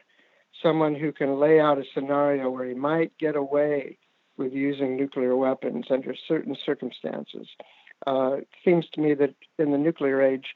someone 0.63 0.95
who 0.95 1.11
can 1.11 1.39
lay 1.39 1.59
out 1.59 1.77
a 1.77 1.83
scenario 1.93 2.49
where 2.49 2.65
he 2.65 2.73
might 2.73 3.15
get 3.19 3.35
away 3.35 3.97
with 4.37 4.53
using 4.53 4.95
nuclear 4.95 5.35
weapons 5.35 5.85
under 5.89 6.15
certain 6.27 6.55
circumstances. 6.65 7.47
Uh, 8.07 8.37
it 8.39 8.47
seems 8.63 8.87
to 8.93 9.01
me 9.01 9.13
that 9.13 9.35
in 9.57 9.71
the 9.71 9.77
nuclear 9.77 10.21
age, 10.21 10.55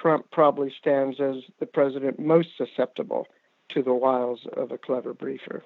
Trump 0.00 0.30
probably 0.30 0.72
stands 0.78 1.20
as 1.20 1.36
the 1.58 1.66
president 1.66 2.18
most 2.18 2.48
susceptible 2.56 3.26
to 3.70 3.82
the 3.82 3.94
wiles 3.94 4.46
of 4.56 4.70
a 4.70 4.78
clever 4.78 5.14
briefer. 5.14 5.64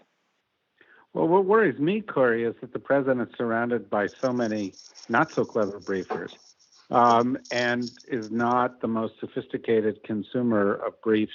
Well, 1.18 1.26
what 1.26 1.46
worries 1.46 1.80
me, 1.80 2.00
Kori, 2.00 2.44
is 2.44 2.54
that 2.60 2.72
the 2.72 2.78
president's 2.78 3.37
surrounded 3.37 3.90
by 3.90 4.06
so 4.20 4.32
many 4.32 4.72
not 5.08 5.32
so 5.34 5.44
clever 5.44 5.80
briefers 5.80 6.30
um, 6.92 7.37
and 7.50 7.90
is 8.06 8.30
not 8.30 8.80
the 8.80 8.87
most 8.87 9.14
sophisticated 9.18 10.04
consumer 10.04 10.75
of 10.75 10.92
briefs, 11.02 11.32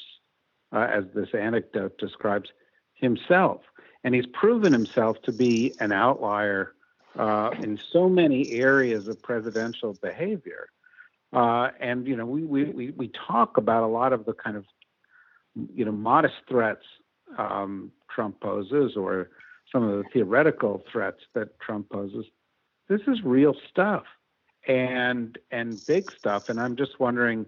uh, 0.71 0.87
as 0.89 1.03
this 1.13 1.27
anecdote 1.37 1.97
describes 1.97 2.49
himself. 2.93 3.59
And 4.05 4.15
he's 4.15 4.25
proven 4.27 4.71
himself 4.71 5.21
to 5.23 5.33
be 5.33 5.73
an 5.81 5.91
outlier 5.91 6.75
uh, 7.19 7.49
in 7.61 7.77
so 7.91 8.07
many 8.07 8.51
areas 8.51 9.09
of 9.09 9.21
presidential 9.21 9.97
behavior. 10.01 10.69
Uh, 11.33 11.71
and 11.81 12.07
you 12.07 12.15
know, 12.15 12.25
we, 12.25 12.45
we 12.45 12.63
we 12.63 12.91
we 12.91 13.11
talk 13.27 13.57
about 13.57 13.83
a 13.83 13.87
lot 13.87 14.13
of 14.13 14.23
the 14.23 14.33
kind 14.33 14.55
of 14.55 14.63
you 15.75 15.83
know 15.83 15.91
modest 15.91 16.35
threats 16.47 16.85
um, 17.37 17.91
Trump 18.09 18.39
poses, 18.39 18.95
or 18.95 19.29
some 19.73 19.83
of 19.83 19.97
the 19.97 20.09
theoretical 20.13 20.83
threats 20.89 21.19
that 21.33 21.59
Trump 21.59 21.89
poses. 21.89 22.25
This 22.87 23.01
is 23.07 23.21
real 23.23 23.55
stuff, 23.69 24.03
and 24.67 25.37
and 25.51 25.81
big 25.87 26.09
stuff. 26.11 26.47
And 26.47 26.61
I'm 26.61 26.77
just 26.77 26.99
wondering, 26.99 27.45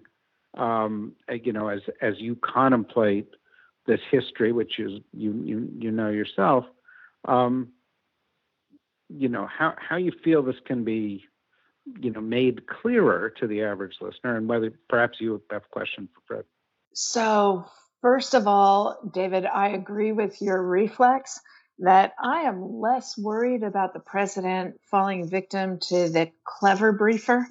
um, 0.58 1.12
you 1.30 1.52
know, 1.52 1.68
as 1.68 1.80
as 2.02 2.14
you 2.18 2.36
contemplate 2.36 3.28
this 3.86 4.00
history, 4.10 4.52
which 4.52 4.78
is 4.78 5.00
you 5.12 5.32
you 5.44 5.70
you 5.78 5.90
know 5.90 6.10
yourself, 6.10 6.66
um, 7.26 7.68
you 9.08 9.28
know 9.28 9.46
how 9.46 9.74
how 9.78 9.96
you 9.96 10.12
feel 10.24 10.42
this 10.42 10.56
can 10.66 10.84
be 10.84 11.24
you 12.00 12.10
know 12.10 12.20
made 12.20 12.66
clearer 12.66 13.30
to 13.30 13.46
the 13.46 13.62
average 13.62 13.96
listener 14.00 14.36
and 14.36 14.48
whether 14.48 14.72
perhaps 14.88 15.20
you 15.20 15.40
have 15.50 15.62
a 15.62 15.68
question 15.68 16.08
for 16.12 16.20
fred 16.26 16.44
so 16.92 17.64
first 18.02 18.34
of 18.34 18.48
all 18.48 18.98
david 19.12 19.46
i 19.46 19.68
agree 19.68 20.12
with 20.12 20.42
your 20.42 20.60
reflex 20.62 21.40
that 21.78 22.14
i 22.22 22.42
am 22.42 22.80
less 22.80 23.16
worried 23.18 23.62
about 23.62 23.92
the 23.92 24.00
president 24.00 24.80
falling 24.90 25.28
victim 25.28 25.78
to 25.78 26.08
the 26.08 26.30
clever 26.44 26.92
briefer 26.92 27.46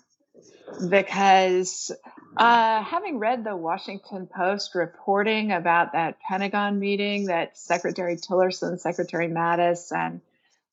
because 0.90 1.92
uh, 2.38 2.84
having 2.84 3.20
read 3.20 3.44
the 3.44 3.56
washington 3.56 4.28
post 4.28 4.76
reporting 4.76 5.52
about 5.52 5.94
that 5.94 6.20
pentagon 6.20 6.80
meeting 6.80 7.26
that 7.26 7.58
secretary 7.58 8.18
tillerson 8.18 8.80
secretary 8.80 9.28
mattis 9.28 9.96
and 9.96 10.22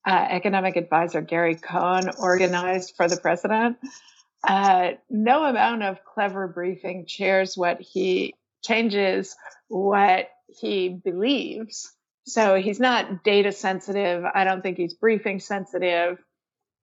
uh, 0.05 0.27
economic 0.31 0.77
advisor 0.77 1.21
Gary 1.21 1.57
Cohn 1.57 2.11
organized 2.19 2.95
for 2.97 3.09
the 3.09 3.17
president. 3.17 3.79
Uh, 4.47 4.93
no 5.09 5.45
amount 5.45 5.85
of 5.85 6.05
clever 6.05 6.49
briefing 6.49 7.07
chairs 7.07 7.57
what 7.57 7.81
he 7.81 8.35
changes 8.63 9.37
what 9.69 10.29
he 10.49 10.89
believes. 10.89 11.93
So 12.25 12.57
he's 12.57 12.81
not 12.81 13.25
data 13.25 13.53
sensitive. 13.53 14.25
I 14.25 14.45
don't 14.45 14.63
think 14.63 14.77
he's 14.79 14.95
briefing 14.95 15.41
sensitive. 15.41 16.19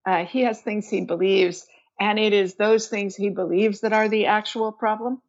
Uh, 0.05 0.25
he 0.25 0.41
has 0.41 0.61
things 0.61 0.89
he 0.89 1.01
believes, 1.01 1.65
and 1.99 2.19
it 2.19 2.33
is 2.33 2.55
those 2.55 2.87
things 2.87 3.15
he 3.15 3.29
believes 3.29 3.81
that 3.81 3.93
are 3.93 4.09
the 4.09 4.27
actual 4.27 4.71
problem. 4.71 5.21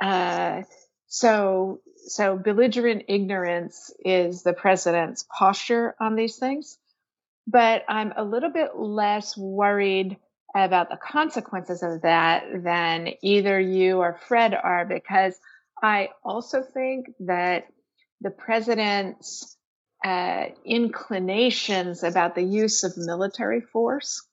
Uh, 0.00 0.62
so, 1.08 1.80
so 2.06 2.36
belligerent 2.36 3.04
ignorance 3.08 3.92
is 4.04 4.42
the 4.42 4.52
president's 4.52 5.24
posture 5.36 5.94
on 6.00 6.16
these 6.16 6.36
things 6.36 6.78
but 7.46 7.84
I'm 7.88 8.12
a 8.16 8.24
little 8.24 8.50
bit 8.50 8.76
less 8.76 9.36
worried 9.36 10.16
about 10.54 10.90
the 10.90 10.98
consequences 10.98 11.82
of 11.82 12.02
that 12.02 12.44
than 12.62 13.10
either 13.22 13.58
you 13.58 13.98
or 13.98 14.18
Fred 14.28 14.54
are, 14.54 14.84
because 14.84 15.34
I 15.82 16.10
also 16.24 16.62
think 16.62 17.06
that 17.20 17.66
the 18.22 18.30
president's 18.30 19.56
uh, 20.04 20.46
inclinations 20.64 22.02
about 22.02 22.34
the 22.34 22.42
use 22.42 22.84
of 22.84 22.92
military 22.96 23.60
force 23.60 24.26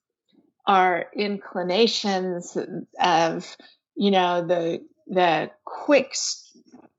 are 0.66 1.08
inclinations 1.16 2.58
of, 3.00 3.58
you 3.96 4.12
know, 4.12 4.46
the 4.46 4.86
the 5.08 5.50
quick, 5.66 6.14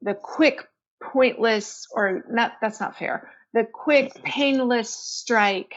the 0.03 0.15
quick, 0.15 0.67
pointless, 1.03 1.87
or 1.93 2.25
not. 2.29 2.53
That's 2.61 2.81
not 2.81 2.99
fair. 2.99 3.31
The 3.53 3.65
quick, 3.65 4.13
painless 4.25 4.91
strike 4.91 5.75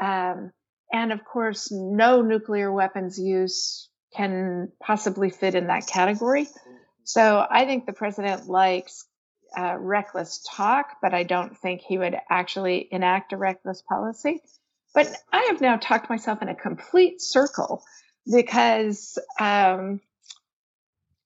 um, 0.00 0.52
and 0.92 1.12
of 1.12 1.24
course, 1.24 1.70
no 1.72 2.22
nuclear 2.22 2.72
weapons 2.72 3.18
use 3.18 3.88
can 4.14 4.70
possibly 4.80 5.30
fit 5.30 5.54
in 5.54 5.66
that 5.66 5.86
category. 5.86 6.48
So 7.04 7.44
I 7.48 7.64
think 7.66 7.86
the 7.86 7.92
president 7.92 8.48
likes 8.48 9.04
uh, 9.56 9.76
reckless 9.78 10.44
talk, 10.48 10.96
but 11.02 11.14
I 11.14 11.22
don't 11.22 11.56
think 11.58 11.80
he 11.80 11.98
would 11.98 12.16
actually 12.30 12.88
enact 12.90 13.32
a 13.32 13.36
reckless 13.36 13.82
policy. 13.82 14.42
But 14.94 15.14
I 15.32 15.48
have 15.50 15.60
now 15.60 15.76
talked 15.76 16.08
myself 16.08 16.40
in 16.42 16.48
a 16.48 16.54
complete 16.54 17.20
circle 17.20 17.82
because 18.26 19.18
um, 19.38 20.00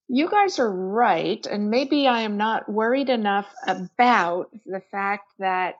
you 0.07 0.29
guys 0.29 0.59
are 0.59 0.69
right. 0.69 1.45
And 1.45 1.69
maybe 1.69 2.07
I 2.07 2.21
am 2.21 2.35
not 2.35 2.69
worried 2.69 3.09
enough 3.09 3.47
about 3.65 4.49
the 4.65 4.81
fact 4.91 5.31
that 5.39 5.75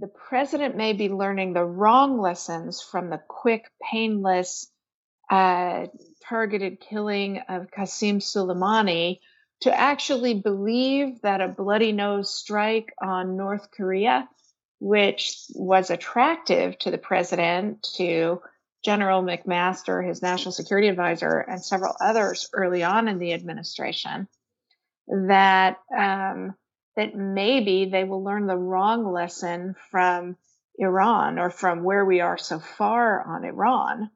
the 0.00 0.08
president 0.08 0.76
may 0.76 0.94
be 0.94 1.08
learning 1.08 1.52
the 1.52 1.64
wrong 1.64 2.20
lessons 2.20 2.82
from 2.82 3.08
the 3.08 3.22
quick, 3.28 3.70
painless, 3.80 4.68
uh, 5.30 5.86
targeted 6.28 6.80
killing 6.80 7.40
of 7.48 7.70
Qasem 7.70 8.16
Soleimani 8.16 9.20
to 9.62 9.72
actually 9.78 10.34
believe 10.34 11.20
that 11.22 11.40
a 11.40 11.48
bloody 11.48 11.92
nose 11.92 12.34
strike 12.34 12.92
on 13.00 13.36
North 13.36 13.70
Korea, 13.70 14.28
which 14.80 15.36
was 15.54 15.90
attractive 15.90 16.78
to 16.80 16.90
the 16.90 16.98
president, 16.98 17.82
to 17.96 18.40
General 18.84 19.22
McMaster, 19.22 20.06
his 20.06 20.22
national 20.22 20.52
security 20.52 20.88
advisor, 20.88 21.38
and 21.38 21.64
several 21.64 21.94
others 22.00 22.50
early 22.52 22.82
on 22.82 23.06
in 23.06 23.18
the 23.18 23.32
administration, 23.32 24.26
that 25.06 25.78
um, 25.96 26.54
that 26.96 27.14
maybe 27.14 27.86
they 27.86 28.04
will 28.04 28.22
learn 28.22 28.46
the 28.46 28.56
wrong 28.56 29.10
lesson 29.12 29.74
from 29.90 30.36
Iran 30.76 31.38
or 31.38 31.50
from 31.50 31.84
where 31.84 32.04
we 32.04 32.20
are 32.20 32.36
so 32.36 32.58
far 32.58 33.22
on 33.22 33.44
Iran 33.44 34.10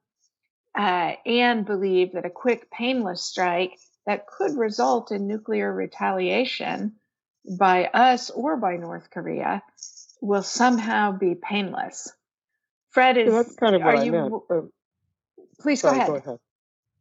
uh, 0.76 1.12
and 1.24 1.64
believe 1.64 2.12
that 2.12 2.26
a 2.26 2.30
quick, 2.30 2.70
painless 2.70 3.22
strike 3.22 3.78
that 4.06 4.26
could 4.26 4.56
result 4.56 5.12
in 5.12 5.26
nuclear 5.26 5.72
retaliation 5.72 6.94
by 7.58 7.86
us 7.86 8.30
or 8.30 8.56
by 8.56 8.76
North 8.76 9.10
Korea 9.10 9.62
will 10.20 10.42
somehow 10.42 11.12
be 11.12 11.34
painless. 11.34 12.12
Fred 12.90 13.18
is. 13.18 13.28
So 13.28 13.42
that's 13.42 13.56
kind 13.56 13.76
of 13.76 13.82
what 13.82 13.98
I 13.98 14.04
you, 14.04 14.12
meant. 14.12 14.34
Uh, 14.50 14.60
please 15.60 15.80
sorry, 15.80 15.98
go 15.98 16.02
ahead. 16.02 16.25
Go 16.25 16.30
ahead. 16.30 16.40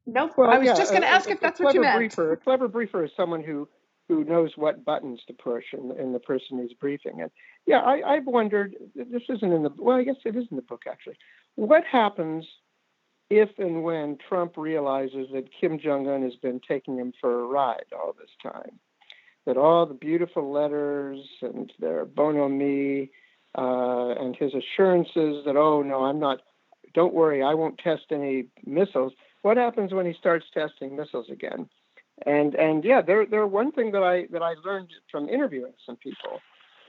Nope. 0.08 0.34
Well, 0.38 0.50
I 0.50 0.58
was 0.58 0.68
yeah, 0.68 0.76
just 0.76 0.92
going 0.92 1.02
to 1.02 1.08
ask 1.08 1.30
if 1.30 1.40
that's 1.40 1.60
what 1.60 1.74
you 1.74 1.82
meant. 1.82 1.98
Briefer, 1.98 2.34
a 2.34 2.38
clever 2.38 2.68
briefer 2.68 3.06
is 3.06 3.12
someone 3.16 3.44
who 3.44 3.68
who 4.08 4.24
knows 4.24 4.52
what 4.56 4.86
buttons 4.86 5.20
to 5.28 5.34
push 5.34 5.64
in, 5.74 5.92
in 6.00 6.14
the 6.14 6.20
person 6.20 6.60
who's 6.60 6.74
briefing. 6.74 7.22
And 7.22 7.32
yeah, 7.66 7.80
I, 7.80 8.16
I've 8.16 8.28
wondered. 8.28 8.76
This 8.94 9.24
isn't 9.30 9.52
in 9.52 9.64
the 9.64 9.72
well, 9.78 9.98
I 9.98 10.04
guess 10.04 10.16
it 10.26 10.36
is 10.36 10.46
in 10.52 10.58
the 10.58 10.64
book 10.64 10.84
actually. 10.90 11.18
What 11.56 11.84
happens 11.86 12.46
if 13.30 13.50
and 13.58 13.84
when 13.84 14.18
Trump 14.30 14.58
realizes 14.58 15.28
that 15.34 15.50
Kim 15.60 15.80
Jong 15.80 16.08
Un 16.08 16.24
has 16.24 16.36
been 16.36 16.62
taking 16.68 16.98
him 16.98 17.14
for 17.20 17.42
a 17.42 17.48
ride 17.48 17.86
all 17.92 18.14
this 18.18 18.30
time? 18.42 18.80
That 19.46 19.58
all 19.58 19.86
the 19.86 19.94
beautiful 19.94 20.52
letters 20.52 21.20
and 21.42 21.72
their 21.80 22.06
bonhomie 22.06 23.10
uh, 23.58 24.10
and 24.20 24.36
his 24.36 24.54
assurances 24.54 25.46
that 25.46 25.56
oh 25.56 25.82
no, 25.82 26.06
I'm 26.06 26.20
not. 26.20 26.42
Don't 26.94 27.14
worry, 27.14 27.44
I 27.44 27.54
won't 27.54 27.78
test 27.78 28.06
any 28.12 28.48
missiles. 28.66 29.14
What 29.42 29.58
happens 29.58 29.94
when 29.94 30.06
he 30.06 30.14
starts 30.14 30.46
testing 30.54 30.96
missiles 30.96 31.28
again? 31.30 31.70
And 32.26 32.56
and 32.56 32.84
yeah, 32.84 33.02
there 33.02 33.26
there 33.26 33.46
one 33.46 33.72
thing 33.72 33.92
that 33.92 34.04
I 34.04 34.26
that 34.32 34.42
I 34.42 34.56
learned 34.64 34.90
from 35.12 35.30
interviewing 35.30 35.74
some 35.86 35.98
people 35.98 36.40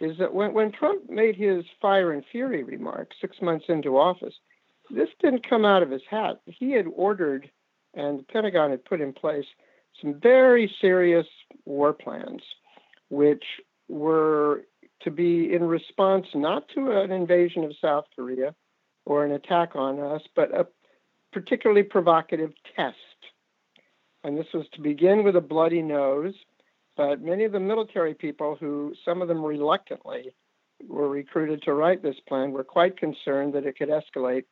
is 0.01 0.17
that 0.19 0.33
when 0.33 0.55
when 0.55 0.73
Trump 0.73 1.09
made 1.11 1.37
his 1.37 1.65
fire 1.81 2.13
and 2.13 2.25
fury 2.31 2.63
remark 2.63 3.11
six 3.21 3.37
months 3.43 3.67
into 3.69 3.99
office, 3.99 4.35
this 4.91 5.09
didn't 5.21 5.49
come 5.49 5.65
out 5.65 5.83
of 5.83 5.91
his 5.91 6.03
hat. 6.09 6.41
He 6.47 6.73
had 6.73 6.87
ordered, 6.95 7.51
and 7.95 8.19
the 8.19 8.25
Pentagon 8.25 8.71
had 8.71 8.85
put 8.85 9.01
in 9.01 9.13
place 9.13 9.47
some 10.01 10.21
very 10.21 10.73
serious 10.81 11.27
war 11.65 11.93
plans, 11.93 12.43
which 13.09 13.45
were 13.89 14.63
to 15.03 15.11
be 15.11 15.53
in 15.53 15.65
response 15.65 16.27
not 16.35 16.69
to 16.75 16.91
an 16.93 17.13
invasion 17.13 17.65
of 17.65 17.73
South 17.81 18.05
Korea 18.15 18.55
or 19.05 19.25
an 19.25 19.33
attack 19.33 19.77
on 19.77 20.01
us, 20.01 20.23
but 20.35 20.55
a 20.55 20.67
particularly 21.33 21.83
provocative 21.83 22.53
test. 22.75 22.97
And 24.25 24.37
this 24.37 24.47
was 24.53 24.67
to 24.73 24.81
begin 24.81 25.23
with 25.23 25.37
a 25.37 25.41
bloody 25.41 25.83
nose, 25.83 26.35
but 26.97 27.23
many 27.23 27.45
of 27.45 27.53
the 27.53 27.61
military 27.61 28.15
people 28.15 28.57
who, 28.59 28.95
some 29.05 29.23
of 29.23 29.29
them 29.29 29.45
reluctantly, 29.45 30.35
were 30.89 31.09
recruited 31.09 31.63
to 31.63 31.75
write 31.75 32.03
this 32.03 32.17
plan 32.29 32.53
were 32.53 32.65
quite 32.65 32.99
concerned 32.99 33.55
that 33.55 33.67
it 33.67 33.79
could 33.79 33.89
escalate 33.89 34.45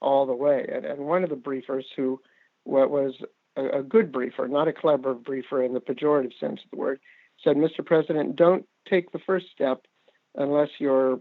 all 0.00 0.26
the 0.26 0.34
way. 0.34 0.66
And, 0.72 0.84
and 0.84 1.00
one 1.00 1.24
of 1.24 1.30
the 1.30 1.36
briefers, 1.36 1.84
who 1.96 2.20
was 2.64 3.14
a, 3.56 3.80
a 3.80 3.82
good 3.82 4.12
briefer, 4.12 4.48
not 4.48 4.68
a 4.68 4.72
clever 4.72 5.14
briefer 5.14 5.62
in 5.62 5.74
the 5.74 5.80
pejorative 5.80 6.38
sense 6.38 6.60
of 6.64 6.70
the 6.70 6.76
word, 6.76 7.00
said, 7.42 7.56
Mr. 7.56 7.84
President, 7.84 8.36
don't 8.36 8.66
take 8.88 9.12
the 9.12 9.18
first 9.20 9.46
step 9.52 9.86
unless 10.34 10.68
you're 10.78 11.18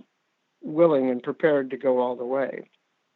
willing 0.62 1.10
and 1.10 1.22
prepared 1.22 1.70
to 1.70 1.78
go 1.78 2.00
all 2.00 2.16
the 2.16 2.26
way. 2.26 2.70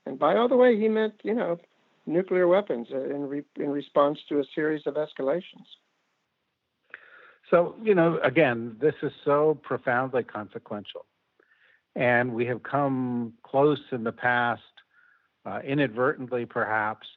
And 0.06 0.20
by 0.20 0.36
all 0.36 0.48
the 0.48 0.56
way, 0.56 0.80
he 0.80 0.88
meant, 0.88 1.16
you 1.24 1.34
know, 1.34 1.60
nuclear 2.06 2.48
weapons 2.48 2.88
uh, 2.92 3.04
in, 3.10 3.28
re- 3.28 3.44
in 3.58 3.70
response 3.70 4.20
to 4.30 4.40
a 4.40 4.44
series 4.56 4.84
of 4.86 4.96
escalations. 4.96 5.66
So, 7.50 7.76
you 7.82 7.96
know, 7.96 8.20
again, 8.24 8.76
this 8.80 8.96
is 9.02 9.12
so 9.24 9.58
profoundly 9.64 10.24
consequential. 10.24 11.06
And 11.96 12.34
we 12.34 12.46
have 12.46 12.64
come 12.64 13.34
close 13.44 13.82
in 13.92 14.04
the 14.04 14.12
past, 14.12 14.62
uh, 15.48 15.60
inadvertently 15.64 16.46
perhaps, 16.46 17.08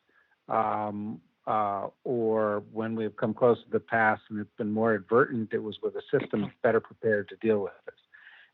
um, 0.48 1.20
uh, 1.46 1.88
or 2.04 2.62
when 2.72 2.94
we've 2.94 3.16
come 3.16 3.34
close 3.34 3.58
to 3.64 3.70
the 3.70 3.80
past 3.80 4.22
and 4.30 4.38
it's 4.38 4.56
been 4.56 4.72
more 4.72 4.94
advertent, 4.94 5.48
it 5.52 5.62
was 5.62 5.76
with 5.82 5.94
a 5.96 6.02
system 6.16 6.52
better 6.62 6.80
prepared 6.80 7.28
to 7.28 7.36
deal 7.36 7.60
with 7.60 7.72
this. 7.86 7.94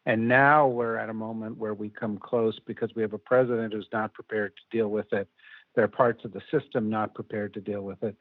And 0.06 0.28
now 0.28 0.66
we're 0.68 0.97
at 0.97 1.11
a 1.11 1.14
moment 1.14 1.59
where 1.59 1.75
we 1.75 1.90
come 1.90 2.16
close 2.16 2.59
because 2.66 2.90
we 2.95 3.02
have 3.02 3.12
a 3.12 3.18
president 3.18 3.75
who's 3.75 3.88
not 3.92 4.14
prepared 4.14 4.52
to 4.56 4.76
deal 4.76 4.88
with 4.88 5.12
it. 5.12 5.28
There 5.75 5.85
are 5.85 5.88
parts 5.88 6.25
of 6.25 6.33
the 6.33 6.42
system 6.50 6.88
not 6.88 7.14
prepared 7.14 7.52
to 7.54 7.61
deal 7.61 7.83
with 7.83 8.02
it. 8.02 8.16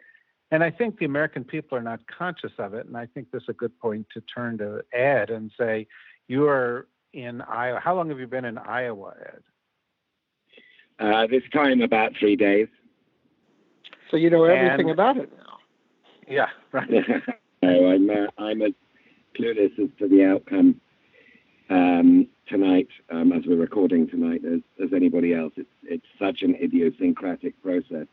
And 0.51 0.63
I 0.63 0.71
think 0.71 0.99
the 0.99 1.05
American 1.05 1.43
people 1.43 1.77
are 1.77 1.83
not 1.83 2.01
conscious 2.07 2.51
of 2.57 2.73
it. 2.73 2.85
And 2.85 2.97
I 2.97 3.05
think 3.05 3.31
this 3.31 3.43
is 3.43 3.49
a 3.49 3.53
good 3.53 3.77
point 3.79 4.07
to 4.13 4.21
turn 4.21 4.57
to 4.57 4.83
Ed 4.91 5.29
and 5.29 5.51
say, 5.57 5.87
you 6.27 6.47
are 6.47 6.87
in 7.13 7.41
Iowa. 7.41 7.79
How 7.79 7.95
long 7.95 8.09
have 8.09 8.19
you 8.19 8.27
been 8.27 8.45
in 8.45 8.57
Iowa, 8.57 9.13
Ed? 9.21 9.43
Uh, 10.99 11.27
this 11.27 11.43
time 11.53 11.81
about 11.81 12.13
three 12.17 12.35
days. 12.35 12.67
So 14.09 14.17
you 14.17 14.29
know 14.29 14.45
everything 14.45 14.89
and, 14.89 14.91
about 14.91 15.17
it 15.17 15.31
now. 15.37 15.57
Yeah, 16.27 16.47
right. 16.71 16.89
no, 17.61 17.89
I'm 17.89 18.09
uh, 18.09 18.27
I'm 18.37 18.61
as 18.61 18.71
clueless 19.37 19.77
as 19.77 19.89
to 19.99 20.07
the 20.07 20.23
outcome 20.23 20.79
um, 21.69 22.27
tonight, 22.47 22.87
um, 23.11 23.33
as 23.33 23.43
we're 23.45 23.57
recording 23.57 24.07
tonight, 24.07 24.41
as, 24.45 24.61
as 24.81 24.93
anybody 24.93 25.33
else. 25.33 25.53
It's 25.57 25.69
it's 25.83 26.05
such 26.17 26.43
an 26.43 26.55
idiosyncratic 26.55 27.61
process. 27.61 28.07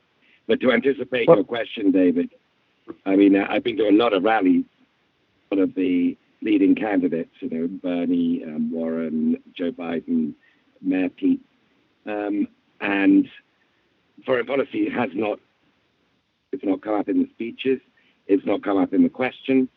But 0.49 0.61
to 0.61 0.73
anticipate 0.73 1.29
your 1.29 1.45
question, 1.45 1.93
David, 1.93 2.31
I 3.07 3.15
mean, 3.15 3.37
uh, 3.37 3.47
I've 3.49 3.63
been 3.63 3.77
to 3.77 3.89
a 3.89 3.93
lot 3.93 4.13
of 4.13 4.25
rallies, 4.25 4.65
one 5.49 5.61
of 5.61 5.75
the 5.75 6.17
leading 6.43 6.75
candidates, 6.75 7.31
you 7.41 7.49
know, 7.49 7.69
Bernie, 7.69 8.43
um, 8.45 8.73
Warren, 8.73 9.37
Joe 9.57 9.71
Biden, 9.71 10.35
Mayor 10.81 11.09
Pete, 11.11 11.41
um, 12.07 12.49
and 12.83 13.29
foreign 14.27 14.45
policy 14.45 14.91
has 14.91 15.11
not 15.15 15.39
it's 16.53 16.65
not 16.65 16.83
come 16.83 16.95
up 16.95 17.09
in 17.09 17.23
the 17.23 17.29
speeches. 17.31 17.81
It's 18.27 18.45
not 18.45 18.63
come 18.63 18.77
up 18.77 18.93
in 18.93 19.03
the 19.03 19.09
questions, 19.09 19.69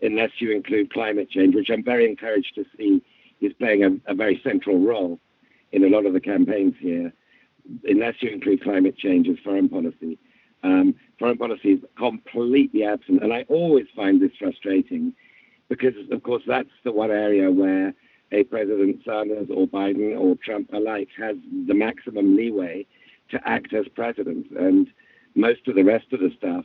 unless 0.00 0.30
you 0.38 0.52
include 0.52 0.90
climate 0.90 1.28
change, 1.28 1.54
which 1.54 1.68
I'm 1.70 1.84
very 1.84 2.08
encouraged 2.08 2.54
to 2.54 2.64
see 2.78 3.02
is 3.42 3.52
playing 3.52 3.84
a, 3.84 4.10
a 4.10 4.14
very 4.14 4.40
central 4.42 4.78
role 4.78 5.20
in 5.72 5.84
a 5.84 5.88
lot 5.88 6.06
of 6.06 6.14
the 6.14 6.20
campaigns 6.20 6.74
here. 6.80 7.12
Unless 7.84 8.14
you 8.20 8.30
include 8.30 8.62
climate 8.62 8.96
change 8.96 9.28
as 9.28 9.36
foreign 9.44 9.68
policy, 9.68 10.18
um, 10.62 10.94
foreign 11.18 11.36
policy 11.36 11.72
is 11.72 11.80
completely 11.96 12.84
absent. 12.84 13.22
And 13.22 13.32
I 13.32 13.44
always 13.48 13.86
find 13.94 14.20
this 14.20 14.32
frustrating 14.38 15.12
because, 15.68 15.94
of 16.10 16.22
course, 16.22 16.42
that's 16.46 16.68
the 16.84 16.92
one 16.92 17.10
area 17.10 17.50
where 17.50 17.94
a 18.34 18.44
President 18.44 19.00
Sanders 19.04 19.48
or 19.50 19.66
Biden 19.66 20.18
or 20.18 20.36
Trump 20.36 20.72
alike 20.72 21.08
has 21.16 21.36
the 21.66 21.74
maximum 21.74 22.36
leeway 22.36 22.86
to 23.30 23.40
act 23.48 23.72
as 23.72 23.86
president. 23.88 24.50
And 24.50 24.88
most 25.34 25.66
of 25.68 25.76
the 25.76 25.84
rest 25.84 26.12
of 26.12 26.20
the 26.20 26.32
stuff, 26.36 26.64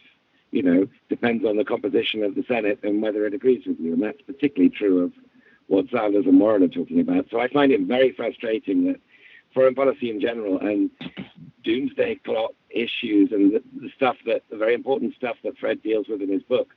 you 0.51 0.63
know, 0.63 0.87
depends 1.09 1.45
on 1.45 1.57
the 1.57 1.63
composition 1.63 2.23
of 2.23 2.35
the 2.35 2.43
Senate 2.47 2.79
and 2.83 3.01
whether 3.01 3.25
it 3.25 3.33
agrees 3.33 3.65
with 3.67 3.79
you. 3.79 3.93
And 3.93 4.01
that's 4.01 4.21
particularly 4.21 4.69
true 4.69 5.03
of 5.03 5.13
what 5.67 5.85
Sanders 5.91 6.25
and 6.25 6.39
Warren 6.39 6.63
are 6.63 6.67
talking 6.67 6.99
about. 6.99 7.27
So 7.29 7.39
I 7.39 7.47
find 7.47 7.71
it 7.71 7.81
very 7.81 8.11
frustrating 8.11 8.85
that 8.87 8.99
foreign 9.53 9.75
policy 9.75 10.09
in 10.09 10.19
general 10.19 10.59
and 10.59 10.89
doomsday 11.63 12.15
clock 12.25 12.51
issues 12.71 13.31
and 13.31 13.53
the, 13.53 13.63
the 13.79 13.89
stuff 13.95 14.17
that 14.25 14.41
the 14.49 14.57
very 14.57 14.73
important 14.73 15.15
stuff 15.15 15.37
that 15.43 15.57
Fred 15.57 15.83
deals 15.83 16.07
with 16.07 16.21
in 16.21 16.29
his 16.29 16.43
book 16.43 16.69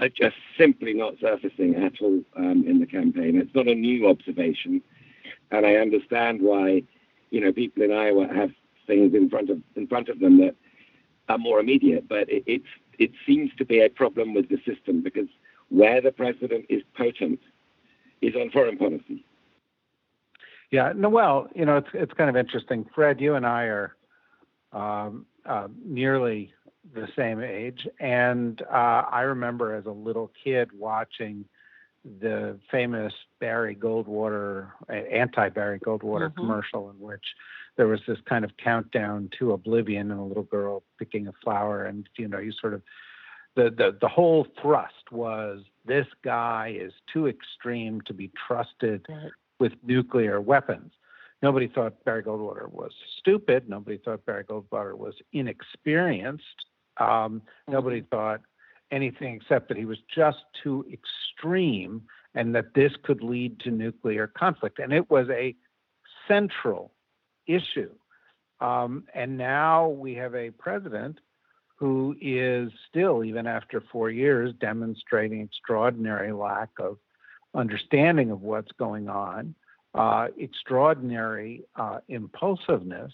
are 0.00 0.08
just 0.08 0.36
simply 0.58 0.94
not 0.94 1.14
surfacing 1.20 1.76
at 1.76 1.92
all 2.00 2.22
um, 2.36 2.64
in 2.66 2.80
the 2.80 2.86
campaign. 2.86 3.36
It's 3.36 3.54
not 3.54 3.68
a 3.68 3.74
new 3.74 4.08
observation, 4.08 4.82
and 5.50 5.66
I 5.66 5.76
understand 5.76 6.40
why, 6.40 6.82
you 7.30 7.40
know, 7.40 7.52
people 7.52 7.82
in 7.82 7.92
Iowa 7.92 8.26
have 8.34 8.50
things 8.86 9.14
in 9.14 9.28
front 9.28 9.50
of 9.50 9.60
in 9.76 9.86
front 9.86 10.08
of 10.08 10.18
them 10.20 10.38
that 10.38 10.56
are 11.28 11.38
more 11.38 11.60
immediate. 11.60 12.08
But 12.08 12.28
it, 12.30 12.42
it's 12.46 12.72
it 12.98 13.12
seems 13.26 13.50
to 13.58 13.64
be 13.64 13.80
a 13.80 13.90
problem 13.90 14.34
with 14.34 14.48
the 14.48 14.58
system 14.66 15.02
because 15.02 15.28
where 15.68 16.00
the 16.00 16.12
president 16.12 16.66
is 16.68 16.82
potent 16.96 17.40
is 18.22 18.34
on 18.34 18.50
foreign 18.50 18.78
policy. 18.78 19.24
Yeah, 20.70 20.92
no, 20.94 21.08
well, 21.08 21.48
you 21.54 21.64
know, 21.66 21.76
it's 21.76 21.88
it's 21.92 22.12
kind 22.14 22.30
of 22.30 22.36
interesting. 22.36 22.86
Fred, 22.94 23.20
you 23.20 23.34
and 23.34 23.46
I 23.46 23.64
are 23.64 23.96
um, 24.72 25.26
uh, 25.44 25.68
nearly 25.84 26.52
the 26.94 27.08
same 27.16 27.40
age, 27.40 27.86
and 27.98 28.62
uh, 28.62 29.04
I 29.10 29.22
remember 29.22 29.74
as 29.74 29.86
a 29.86 29.90
little 29.90 30.30
kid 30.42 30.70
watching 30.72 31.44
the 32.20 32.58
famous 32.70 33.12
Barry 33.40 33.76
Goldwater, 33.76 34.70
anti-Barry 34.88 35.80
Goldwater 35.80 36.28
mm-hmm. 36.28 36.40
commercial 36.40 36.90
in 36.90 36.98
which 36.98 37.24
there 37.76 37.86
was 37.86 38.00
this 38.06 38.18
kind 38.26 38.44
of 38.44 38.50
countdown 38.56 39.30
to 39.38 39.52
oblivion 39.52 40.10
and 40.10 40.20
a 40.20 40.22
little 40.22 40.42
girl 40.44 40.82
picking 40.98 41.28
a 41.28 41.32
flower, 41.44 41.84
and 41.84 42.08
you 42.16 42.28
know, 42.28 42.38
you 42.38 42.52
sort 42.52 42.74
of 42.74 42.82
the 43.56 43.70
the 43.70 43.96
the 44.00 44.08
whole 44.08 44.46
thrust 44.60 45.12
was 45.12 45.60
this 45.86 46.06
guy 46.24 46.76
is 46.78 46.92
too 47.12 47.26
extreme 47.26 48.00
to 48.02 48.14
be 48.14 48.30
trusted 48.46 49.06
with 49.58 49.72
nuclear 49.84 50.40
weapons. 50.40 50.92
Nobody 51.42 51.68
thought 51.68 52.04
Barry 52.04 52.22
Goldwater 52.22 52.70
was 52.70 52.92
stupid. 53.18 53.68
Nobody 53.68 53.98
thought 53.98 54.24
Barry 54.26 54.44
Goldwater 54.44 54.96
was 54.96 55.14
inexperienced. 55.32 56.66
Um, 57.00 57.08
mm-hmm. 57.08 57.72
Nobody 57.72 58.02
thought 58.02 58.40
anything 58.90 59.34
except 59.36 59.68
that 59.68 59.76
he 59.76 59.84
was 59.84 59.98
just 60.14 60.38
too 60.62 60.84
extreme 60.92 62.02
and 62.34 62.54
that 62.54 62.74
this 62.74 62.92
could 63.02 63.22
lead 63.22 63.58
to 63.60 63.70
nuclear 63.70 64.26
conflict. 64.26 64.78
And 64.78 64.92
it 64.92 65.10
was 65.10 65.28
a 65.30 65.54
central 66.28 66.92
issue. 67.46 67.90
Um, 68.60 69.04
and 69.14 69.38
now 69.38 69.88
we 69.88 70.14
have 70.14 70.34
a 70.34 70.50
president 70.50 71.18
who 71.76 72.14
is 72.20 72.70
still, 72.88 73.24
even 73.24 73.46
after 73.46 73.82
four 73.90 74.10
years, 74.10 74.52
demonstrating 74.60 75.40
extraordinary 75.40 76.32
lack 76.32 76.68
of 76.78 76.98
understanding 77.54 78.30
of 78.30 78.42
what's 78.42 78.70
going 78.72 79.08
on, 79.08 79.54
uh, 79.94 80.28
extraordinary 80.38 81.64
uh, 81.76 81.98
impulsiveness, 82.08 83.12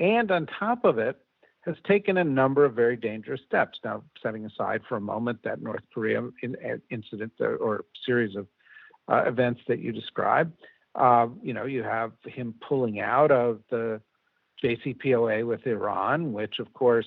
and 0.00 0.30
on 0.32 0.46
top 0.58 0.84
of 0.84 0.98
it, 0.98 1.16
has 1.62 1.76
taken 1.86 2.18
a 2.18 2.24
number 2.24 2.64
of 2.64 2.74
very 2.74 2.96
dangerous 2.96 3.40
steps. 3.46 3.78
Now, 3.84 4.02
setting 4.22 4.44
aside 4.46 4.82
for 4.88 4.96
a 4.96 5.00
moment 5.00 5.38
that 5.44 5.62
North 5.62 5.82
Korea 5.94 6.28
in, 6.42 6.56
incident 6.90 7.32
or 7.40 7.84
series 8.04 8.36
of 8.36 8.46
uh, 9.08 9.24
events 9.26 9.60
that 9.68 9.78
you 9.78 9.92
described, 9.92 10.52
uh, 10.94 11.28
you 11.42 11.54
know, 11.54 11.64
you 11.64 11.82
have 11.82 12.12
him 12.24 12.54
pulling 12.66 13.00
out 13.00 13.30
of 13.30 13.60
the 13.70 14.00
JCPOA 14.62 15.46
with 15.46 15.66
Iran, 15.66 16.32
which 16.32 16.58
of 16.58 16.72
course 16.74 17.06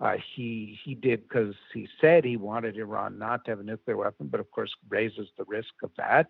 uh, 0.00 0.14
he 0.34 0.78
he 0.84 0.94
did 0.94 1.26
because 1.26 1.54
he 1.72 1.88
said 2.00 2.24
he 2.24 2.36
wanted 2.36 2.76
Iran 2.76 3.18
not 3.18 3.44
to 3.44 3.52
have 3.52 3.60
a 3.60 3.64
nuclear 3.64 3.96
weapon, 3.96 4.28
but 4.28 4.40
of 4.40 4.50
course 4.50 4.70
raises 4.88 5.28
the 5.38 5.44
risk 5.44 5.72
of 5.82 5.90
that. 5.96 6.26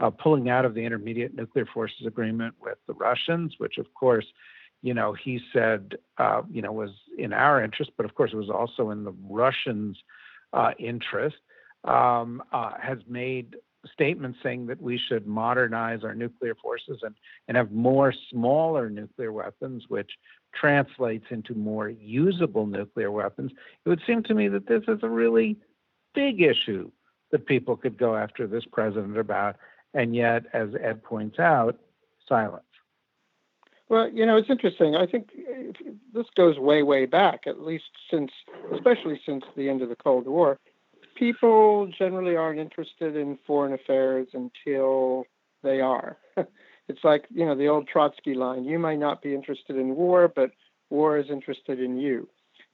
Uh, 0.00 0.10
pulling 0.10 0.48
out 0.48 0.64
of 0.64 0.74
the 0.74 0.84
Intermediate 0.84 1.34
Nuclear 1.34 1.66
Forces 1.66 2.06
Agreement 2.06 2.54
with 2.60 2.78
the 2.86 2.94
Russians, 2.94 3.54
which 3.58 3.78
of 3.78 3.92
course, 3.94 4.26
you 4.82 4.94
know, 4.94 5.12
he 5.12 5.40
said, 5.52 5.96
uh, 6.18 6.42
you 6.50 6.62
know, 6.62 6.72
was 6.72 6.90
in 7.16 7.32
our 7.32 7.62
interest, 7.62 7.90
but 7.96 8.06
of 8.06 8.14
course 8.14 8.32
it 8.32 8.36
was 8.36 8.50
also 8.50 8.90
in 8.90 9.04
the 9.04 9.14
Russians' 9.28 9.98
uh, 10.52 10.72
interest. 10.78 11.36
Um, 11.84 12.42
uh, 12.52 12.72
has 12.80 12.98
made 13.06 13.54
statements 13.92 14.38
saying 14.42 14.66
that 14.66 14.80
we 14.80 14.98
should 14.98 15.26
modernize 15.26 16.02
our 16.02 16.14
nuclear 16.14 16.54
forces 16.56 16.98
and, 17.02 17.14
and 17.46 17.56
have 17.56 17.70
more 17.70 18.12
smaller 18.30 18.90
nuclear 18.90 19.32
weapons, 19.32 19.84
which 19.88 20.10
translates 20.54 21.26
into 21.30 21.54
more 21.54 21.88
usable 21.88 22.66
nuclear 22.66 23.10
weapons, 23.10 23.52
it 23.84 23.88
would 23.88 24.02
seem 24.06 24.22
to 24.24 24.34
me 24.34 24.48
that 24.48 24.66
this 24.66 24.82
is 24.88 24.98
a 25.02 25.08
really 25.08 25.56
big 26.14 26.40
issue 26.40 26.90
that 27.30 27.46
people 27.46 27.76
could 27.76 27.98
go 27.98 28.16
after 28.16 28.46
this 28.46 28.64
president 28.72 29.18
about. 29.18 29.56
And 29.94 30.14
yet, 30.14 30.44
as 30.52 30.70
Ed 30.82 31.02
points 31.02 31.38
out, 31.38 31.78
silence. 32.28 32.64
Well, 33.88 34.10
you 34.10 34.26
know, 34.26 34.36
it's 34.36 34.50
interesting. 34.50 34.96
I 34.96 35.06
think 35.06 35.30
this 36.12 36.26
goes 36.36 36.58
way, 36.58 36.82
way 36.82 37.06
back, 37.06 37.46
at 37.46 37.62
least 37.62 37.90
since, 38.10 38.30
especially 38.72 39.20
since 39.24 39.44
the 39.56 39.68
end 39.68 39.82
of 39.82 39.88
the 39.88 39.96
Cold 39.96 40.26
War. 40.26 40.58
People 41.14 41.90
generally 41.98 42.36
aren't 42.36 42.60
interested 42.60 43.16
in 43.16 43.38
foreign 43.46 43.72
affairs 43.72 44.28
until 44.34 45.24
they 45.62 45.80
are. 45.80 46.16
it's 46.88 47.02
like, 47.02 47.24
you 47.34 47.44
know, 47.44 47.54
the 47.54 47.68
old 47.68 47.88
Trotsky 47.88 48.34
line 48.34 48.64
you 48.64 48.78
might 48.78 48.98
not 48.98 49.22
be 49.22 49.34
interested 49.34 49.76
in 49.76 49.96
war, 49.96 50.28
but 50.28 50.50
war 50.90 51.18
is 51.18 51.30
interested 51.30 51.80
in 51.80 51.98
you. 51.98 52.28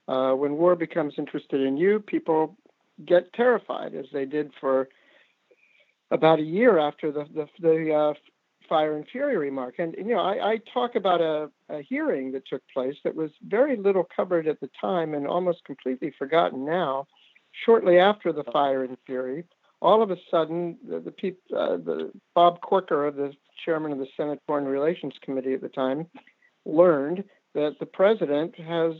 Uh, 0.07 0.33
when 0.33 0.57
war 0.57 0.75
becomes 0.75 1.15
interested 1.17 1.61
in 1.61 1.77
you, 1.77 1.99
people 1.99 2.55
get 3.05 3.33
terrified, 3.33 3.95
as 3.95 4.05
they 4.13 4.25
did 4.25 4.51
for 4.59 4.87
about 6.11 6.39
a 6.39 6.43
year 6.43 6.77
after 6.77 7.11
the 7.11 7.25
the, 7.33 7.47
the 7.59 7.93
uh, 7.93 8.13
fire 8.67 8.95
and 8.95 9.05
fury 9.07 9.37
remark. 9.37 9.75
And 9.79 9.95
you 9.97 10.15
know, 10.15 10.19
I, 10.19 10.51
I 10.51 10.59
talk 10.73 10.95
about 10.95 11.21
a, 11.21 11.49
a 11.69 11.81
hearing 11.81 12.31
that 12.33 12.47
took 12.47 12.61
place 12.73 12.95
that 13.03 13.15
was 13.15 13.31
very 13.47 13.77
little 13.77 14.07
covered 14.15 14.47
at 14.47 14.59
the 14.59 14.69
time 14.79 15.13
and 15.13 15.27
almost 15.27 15.63
completely 15.65 16.13
forgotten 16.17 16.65
now. 16.65 17.07
Shortly 17.65 17.99
after 17.99 18.33
the 18.33 18.43
fire 18.51 18.83
and 18.83 18.97
fury, 19.05 19.45
all 19.81 20.01
of 20.01 20.11
a 20.11 20.17
sudden, 20.29 20.77
the, 20.87 20.99
the, 20.99 21.55
uh, 21.55 21.77
the 21.77 22.11
Bob 22.33 22.59
Corker, 22.61 23.11
the 23.11 23.31
chairman 23.63 23.91
of 23.93 23.99
the 23.99 24.07
Senate 24.17 24.41
Foreign 24.45 24.65
Relations 24.65 25.13
Committee 25.21 25.53
at 25.53 25.61
the 25.61 25.69
time, 25.69 26.07
learned 26.65 27.23
that 27.53 27.75
the 27.79 27.85
president 27.85 28.59
has 28.59 28.93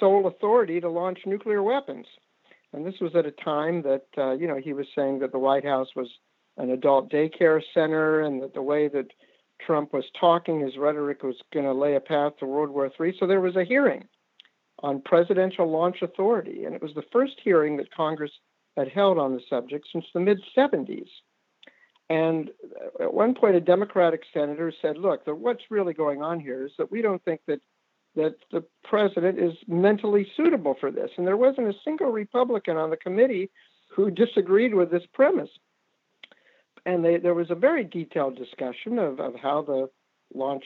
sole 0.00 0.26
authority 0.26 0.80
to 0.80 0.88
launch 0.88 1.18
nuclear 1.26 1.62
weapons. 1.62 2.06
And 2.72 2.86
this 2.86 2.94
was 3.00 3.14
at 3.14 3.26
a 3.26 3.30
time 3.30 3.82
that, 3.82 4.06
uh, 4.18 4.32
you 4.32 4.48
know, 4.48 4.58
he 4.58 4.72
was 4.72 4.86
saying 4.96 5.20
that 5.20 5.32
the 5.32 5.38
White 5.38 5.64
House 5.64 5.88
was 5.94 6.08
an 6.56 6.70
adult 6.70 7.10
daycare 7.10 7.60
center 7.72 8.20
and 8.20 8.42
that 8.42 8.54
the 8.54 8.62
way 8.62 8.88
that 8.88 9.06
Trump 9.64 9.92
was 9.92 10.04
talking, 10.18 10.60
his 10.60 10.76
rhetoric 10.76 11.22
was 11.22 11.36
going 11.52 11.64
to 11.64 11.72
lay 11.72 11.94
a 11.94 12.00
path 12.00 12.32
to 12.38 12.46
World 12.46 12.70
War 12.70 12.90
III. 13.00 13.14
So 13.18 13.26
there 13.26 13.40
was 13.40 13.56
a 13.56 13.64
hearing 13.64 14.04
on 14.80 15.00
presidential 15.02 15.70
launch 15.70 16.02
authority. 16.02 16.64
And 16.64 16.74
it 16.74 16.82
was 16.82 16.94
the 16.94 17.04
first 17.12 17.34
hearing 17.42 17.76
that 17.78 17.94
Congress 17.94 18.32
had 18.76 18.88
held 18.88 19.18
on 19.18 19.34
the 19.34 19.40
subject 19.48 19.86
since 19.92 20.04
the 20.12 20.20
mid 20.20 20.40
70s. 20.56 21.08
And 22.10 22.50
at 23.00 23.12
one 23.12 23.34
point, 23.34 23.56
a 23.56 23.60
Democratic 23.60 24.22
senator 24.32 24.72
said, 24.82 24.98
Look, 24.98 25.24
the, 25.24 25.34
what's 25.34 25.70
really 25.70 25.94
going 25.94 26.22
on 26.22 26.38
here 26.38 26.66
is 26.66 26.72
that 26.78 26.90
we 26.90 27.00
don't 27.00 27.24
think 27.24 27.40
that 27.46 27.60
that 28.16 28.36
the 28.52 28.62
president 28.84 29.40
is 29.40 29.54
mentally 29.66 30.26
suitable 30.36 30.76
for 30.78 30.92
this. 30.92 31.10
And 31.16 31.26
there 31.26 31.36
wasn't 31.36 31.68
a 31.68 31.74
single 31.84 32.10
Republican 32.12 32.76
on 32.76 32.90
the 32.90 32.96
committee 32.96 33.50
who 33.90 34.10
disagreed 34.10 34.72
with 34.72 34.90
this 34.90 35.02
premise. 35.12 35.48
And 36.86 37.04
they, 37.04 37.16
there 37.18 37.34
was 37.34 37.50
a 37.50 37.54
very 37.54 37.84
detailed 37.84 38.36
discussion 38.36 38.98
of, 38.98 39.20
of 39.20 39.34
how 39.36 39.62
the 39.62 39.88
launch 40.34 40.64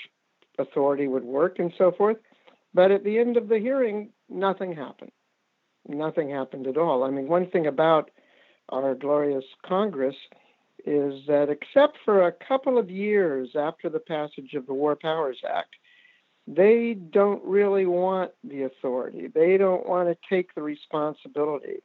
authority 0.58 1.06
would 1.06 1.24
work 1.24 1.58
and 1.58 1.72
so 1.78 1.92
forth. 1.92 2.16
But 2.74 2.90
at 2.90 3.04
the 3.04 3.18
end 3.18 3.36
of 3.36 3.48
the 3.48 3.58
hearing, 3.58 4.10
nothing 4.28 4.74
happened. 4.74 5.12
Nothing 5.86 6.28
happened 6.28 6.66
at 6.66 6.76
all. 6.76 7.04
I 7.04 7.10
mean, 7.10 7.28
one 7.28 7.48
thing 7.50 7.66
about 7.66 8.10
our 8.68 8.94
glorious 8.94 9.44
Congress 9.66 10.16
is 10.84 11.22
that, 11.26 11.48
except 11.48 11.98
for 12.04 12.26
a 12.26 12.32
couple 12.32 12.78
of 12.78 12.90
years 12.90 13.50
after 13.54 13.88
the 13.88 13.98
passage 13.98 14.54
of 14.54 14.66
the 14.66 14.74
War 14.74 14.96
Powers 14.96 15.38
Act, 15.48 15.74
they 16.46 16.94
don't 16.94 17.44
really 17.44 17.86
want 17.86 18.30
the 18.42 18.62
authority. 18.62 19.28
They 19.28 19.56
don't 19.56 19.88
want 19.88 20.08
to 20.08 20.16
take 20.28 20.54
the 20.54 20.62
responsibility. 20.62 21.82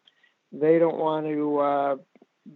They 0.51 0.79
don't 0.79 0.97
want 0.97 1.25
to 1.25 1.59
uh, 1.59 1.95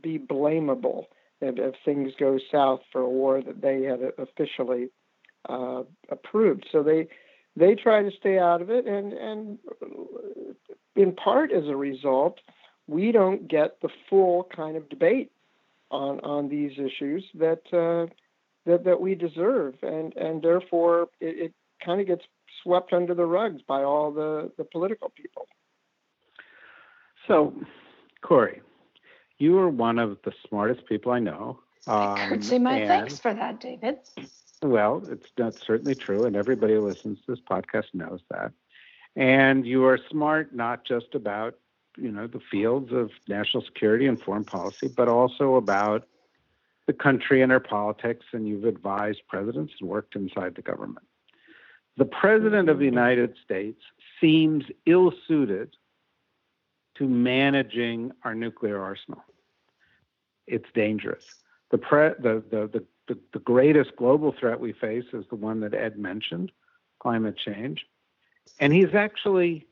be 0.02 0.18
blamable 0.18 1.06
if, 1.42 1.58
if, 1.58 1.76
things 1.86 2.14
go 2.20 2.40
south 2.52 2.82
for 2.92 3.02
a 3.02 3.10
war 3.10 3.42
that 3.42 3.62
they 3.62 3.84
had 3.84 4.00
officially 4.18 4.90
uh, 5.50 5.84
approved. 6.10 6.66
So 6.72 6.84
they 6.84 7.08
they 7.56 7.76
try 7.76 8.04
to 8.04 8.12
stay 8.20 8.38
out 8.38 8.62
of 8.62 8.70
it, 8.70 8.86
and 8.86 9.14
and 9.14 9.60
in 10.96 11.14
part 11.14 11.52
as 11.52 11.68
a 11.68 11.76
result, 11.76 12.40
we 12.88 13.12
don't 13.12 13.48
get 13.48 13.82
the 13.82 13.90
full 14.10 14.48
kind 14.56 14.78
of 14.78 14.90
debate 14.90 15.32
on 15.92 16.20
on 16.22 16.50
these 16.50 16.74
issues 16.74 17.24
that. 17.36 17.62
Uh, 17.74 18.14
that, 18.66 18.84
that 18.84 19.00
we 19.00 19.16
deserve, 19.16 19.76
and 19.82 20.14
and 20.18 20.42
therefore 20.42 21.04
it, 21.22 21.46
it 21.46 21.54
kind 21.84 22.02
of 22.02 22.08
gets 22.08 22.24
swept 22.64 22.94
under 22.94 23.14
the 23.14 23.26
rugs 23.26 23.62
by 23.68 23.84
all 23.84 24.12
the, 24.12 24.52
the 24.58 24.64
political 24.64 25.12
people. 25.16 25.48
So, 27.28 27.54
Kori, 28.22 28.62
you 29.40 29.58
are 29.60 29.70
one 29.70 30.00
of 30.00 30.18
the 30.24 30.34
smartest 30.48 30.86
people 30.86 31.12
I 31.12 31.20
know. 31.20 31.60
Um, 31.86 32.14
I 32.14 32.30
could 32.30 32.44
say 32.44 32.60
my 32.60 32.78
and, 32.78 32.88
thanks 32.88 33.20
for 33.20 33.34
that, 33.34 33.60
David. 33.60 33.98
Well, 34.62 35.04
it's 35.10 35.28
that's 35.38 35.66
certainly 35.66 35.96
true, 35.96 36.26
and 36.26 36.36
everybody 36.36 36.74
who 36.74 36.82
listens 36.82 37.20
to 37.20 37.32
this 37.32 37.40
podcast 37.40 37.94
knows 37.94 38.22
that. 38.32 38.52
And 39.16 39.66
you 39.66 39.86
are 39.86 40.00
smart 40.10 40.54
not 40.54 40.86
just 40.86 41.16
about 41.16 41.58
you 41.98 42.12
know 42.12 42.28
the 42.28 42.42
fields 42.52 42.92
of 42.92 43.12
national 43.28 43.64
security 43.64 44.08
and 44.08 44.20
foreign 44.20 44.44
policy, 44.44 44.88
but 44.88 45.08
also 45.08 45.56
about 45.56 46.08
the 46.88 46.94
country 46.94 47.42
and 47.42 47.52
our 47.52 47.60
politics. 47.60 48.26
And 48.34 48.48
you've 48.48 48.66
advised 48.66 49.22
presidents 49.28 49.74
and 49.80 49.90
worked 49.90 50.16
inside 50.16 50.56
the 50.56 50.62
government. 50.62 51.06
The 51.98 52.06
President 52.06 52.70
of 52.70 52.80
the 52.80 52.86
United 52.86 53.36
States 53.44 53.82
seems 54.20 54.66
ill 54.86 55.14
suited 55.28 55.76
to 56.98 57.08
managing 57.08 58.12
our 58.24 58.36
nuclear 58.36 58.82
arsenal. 58.82 59.24
It's 60.46 60.70
dangerous. 60.74 61.24
The, 61.72 61.78
pre- 61.78 62.16
the, 62.20 62.44
the, 62.50 62.86
the, 63.08 63.18
the, 63.34 63.40
greatest 63.40 63.96
global 63.98 64.34
threat 64.38 64.60
we 64.60 64.74
face 64.74 65.06
is 65.14 65.26
the 65.30 65.36
one 65.36 65.60
that 65.62 65.74
Ed 65.74 65.98
mentioned 65.98 66.52
climate 67.00 67.38
change. 67.38 67.86
And 68.60 68.72
he's 68.74 68.94
actually 68.94 69.68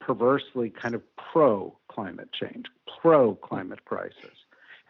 perversely 0.00 0.70
kind 0.70 0.94
of 0.94 1.02
pro 1.16 1.78
climate 1.88 2.30
change, 2.32 2.66
pro 3.00 3.34
climate 3.34 3.84
crisis, 3.84 4.36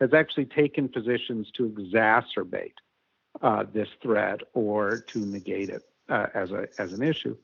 has 0.00 0.14
actually 0.14 0.46
taken 0.46 0.88
positions 0.88 1.50
to 1.56 1.68
exacerbate 1.68 2.74
uh, 3.42 3.64
this 3.72 3.88
threat 4.00 4.40
or 4.54 5.04
to 5.08 5.18
negate 5.18 5.68
it 5.68 5.82
uh, 6.08 6.26
as 6.34 6.50
a 6.50 6.68
as 6.78 6.92
an 6.92 7.02
issue. 7.02 7.36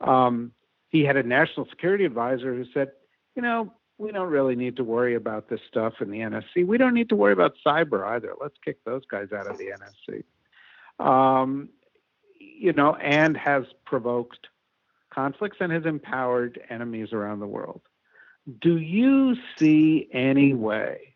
Um, 0.00 0.52
he 0.90 1.04
had 1.04 1.16
a 1.16 1.22
national 1.22 1.66
security 1.66 2.04
advisor 2.04 2.54
who 2.54 2.64
said, 2.74 2.90
you 3.34 3.42
know, 3.42 3.72
we 3.96 4.12
don't 4.12 4.30
really 4.30 4.56
need 4.56 4.76
to 4.76 4.84
worry 4.84 5.14
about 5.14 5.48
this 5.48 5.60
stuff 5.68 5.94
in 6.00 6.10
the 6.10 6.18
NSC. 6.18 6.66
We 6.66 6.78
don't 6.78 6.94
need 6.94 7.08
to 7.10 7.16
worry 7.16 7.32
about 7.32 7.54
cyber 7.64 8.06
either. 8.06 8.34
Let's 8.40 8.56
kick 8.64 8.78
those 8.84 9.04
guys 9.10 9.28
out 9.32 9.46
of 9.46 9.58
the 9.58 9.72
NSC. 10.08 11.04
Um, 11.04 11.68
you 12.38 12.72
know, 12.72 12.94
and 12.96 13.36
has 13.36 13.64
provoked 13.84 14.48
conflicts 15.10 15.58
and 15.60 15.72
has 15.72 15.84
empowered 15.84 16.60
enemies 16.70 17.12
around 17.12 17.40
the 17.40 17.46
world. 17.46 17.82
Do 18.60 18.78
you 18.78 19.36
see 19.58 20.08
any 20.12 20.54
way 20.54 21.14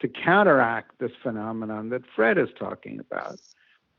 to 0.00 0.08
counteract 0.08 0.98
this 0.98 1.12
phenomenon 1.22 1.90
that 1.90 2.02
Fred 2.14 2.38
is 2.38 2.48
talking 2.58 3.00
about, 3.00 3.38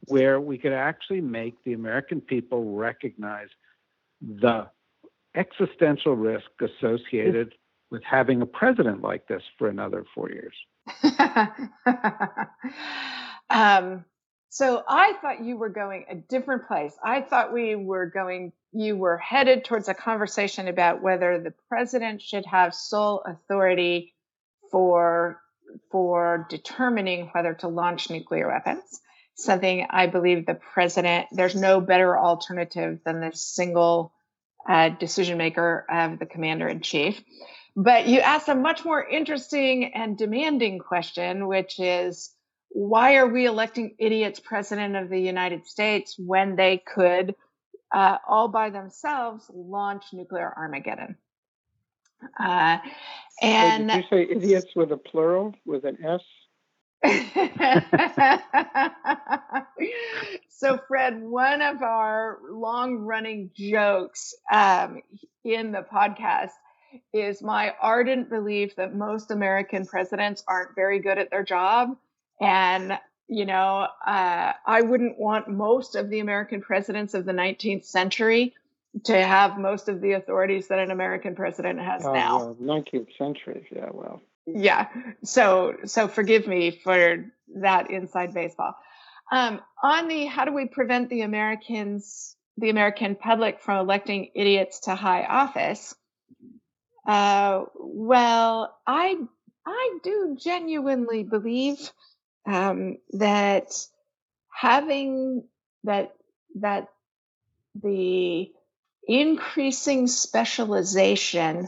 where 0.06 0.40
we 0.40 0.58
could 0.58 0.74
actually 0.74 1.22
make 1.22 1.64
the 1.64 1.74
American 1.74 2.22
people 2.22 2.76
recognize 2.76 3.50
the 4.22 4.68
existential 5.36 6.16
risk 6.16 6.50
associated 6.62 7.54
with 7.92 8.04
having 8.04 8.42
a 8.42 8.46
president 8.46 9.02
like 9.02 9.28
this 9.28 9.44
for 9.58 9.68
another 9.68 10.06
four 10.14 10.30
years. 10.30 10.54
um, 13.50 14.06
so 14.50 14.84
I 14.88 15.14
thought 15.22 15.44
you 15.44 15.58
were 15.58 15.70
going 15.70 16.06
a 16.10 16.16
different 16.16 16.68
place. 16.68 16.94
I 17.04 17.22
thought 17.22 17.54
we 17.54 17.76
were 17.76 18.08
going, 18.08 18.52
you 18.72 18.98
were 18.98 19.18
headed 19.18 19.66
towards 19.66 19.88
a 19.88 19.94
conversation 19.94 20.68
about 20.68 21.02
whether 21.02 21.40
the 21.40 21.54
president 21.68 22.22
should 22.22 22.46
have 22.48 22.74
sole 22.74 23.24
authority 23.26 24.14
for 24.72 25.40
for 25.92 26.48
determining 26.50 27.28
whether 27.28 27.54
to 27.54 27.68
launch 27.68 28.10
nuclear 28.10 28.48
weapons. 28.48 29.02
Something 29.36 29.86
I 29.90 30.08
believe 30.08 30.46
the 30.46 30.56
president, 30.56 31.28
there's 31.32 31.56
no 31.56 31.80
better 31.80 32.18
alternative 32.18 33.00
than 33.06 33.22
the 33.22 33.32
single 33.34 34.12
uh, 34.70 34.90
decision 34.90 35.38
maker 35.38 35.86
of 35.90 36.20
the 36.20 36.26
commander 36.26 36.68
in 36.68 36.82
chief. 36.82 37.22
But 37.76 38.08
you 38.08 38.20
asked 38.20 38.50
a 38.50 38.56
much 38.56 38.86
more 38.86 39.04
interesting 39.04 39.94
and 39.94 40.18
demanding 40.18 40.80
question, 40.80 41.48
which 41.48 41.80
is 41.80 42.34
why 42.70 43.16
are 43.16 43.28
we 43.28 43.46
electing 43.46 43.96
idiots 43.98 44.40
president 44.40 44.96
of 44.96 45.10
the 45.10 45.20
United 45.20 45.66
States 45.66 46.16
when 46.20 46.56
they 46.56 46.78
could, 46.78 47.36
uh, 47.94 48.18
all 48.28 48.48
by 48.48 48.70
themselves, 48.70 49.50
launch 49.54 50.06
nuclear 50.14 50.54
Armageddon? 50.56 51.16
Uh, 52.40 52.78
and 53.42 53.88
Wait, 53.88 53.96
did 53.96 54.04
you 54.04 54.10
say 54.10 54.36
idiots 54.36 54.76
with 54.76 54.92
a 54.92 54.98
plural 54.98 55.56
with 55.66 55.86
an 55.86 55.98
S? 56.04 56.22
so, 60.50 60.78
Fred, 60.88 61.22
one 61.22 61.62
of 61.62 61.82
our 61.82 62.40
long 62.50 62.98
running 62.98 63.52
jokes 63.56 64.34
um, 64.52 65.02
in 65.44 65.72
the 65.72 65.86
podcast 65.92 66.52
is 67.14 67.42
my 67.42 67.74
ardent 67.82 68.30
belief 68.30 68.76
that 68.76 68.94
most 68.96 69.32
American 69.32 69.86
presidents 69.86 70.44
aren't 70.48 70.76
very 70.76 71.00
good 71.00 71.18
at 71.18 71.30
their 71.30 71.44
job. 71.44 71.96
And 72.42 72.98
you 73.30 73.46
know, 73.46 73.88
uh, 74.06 74.54
I 74.66 74.82
wouldn't 74.82 75.20
want 75.20 75.48
most 75.48 75.96
of 75.96 76.10
the 76.10 76.20
American 76.20 76.62
presidents 76.62 77.14
of 77.14 77.26
the 77.26 77.32
19th 77.32 77.86
century 77.86 78.56
to 79.04 79.16
have 79.16 79.60
most 79.60 79.88
of 79.88 80.02
the 80.02 80.14
authorities 80.14 80.68
that 80.70 80.80
an 80.80 80.90
American 80.90 81.36
president 81.36 81.80
has 81.80 82.04
oh, 82.04 82.14
now. 82.14 82.56
19th 82.60 83.16
century, 83.18 83.68
yeah, 83.72 83.90
well. 83.92 84.22
Yeah, 84.46 84.88
so 85.24 85.76
so 85.86 86.08
forgive 86.08 86.48
me 86.48 86.72
for 86.72 87.26
that 87.56 87.92
inside 87.92 88.34
baseball. 88.34 88.76
Um, 89.32 89.62
on 89.84 90.08
the 90.08 90.26
how 90.26 90.46
do 90.46 90.54
we 90.54 90.66
prevent 90.66 91.10
the 91.10 91.22
Americans, 91.22 92.36
the 92.58 92.70
American 92.70 93.16
public 93.16 93.62
from 93.62 93.78
electing 93.78 94.32
idiots 94.34 94.82
to 94.82 94.96
high 94.96 95.24
office? 95.24 95.94
Uh, 97.08 97.66
well, 97.76 98.76
I 98.88 99.18
I 99.66 100.00
do 100.04 100.36
genuinely 100.40 101.24
believe 101.24 101.78
um, 102.46 102.98
that 103.12 103.72
having 104.52 105.44
that 105.84 106.16
that 106.56 106.88
the 107.82 108.52
increasing 109.08 110.08
specialization 110.08 111.68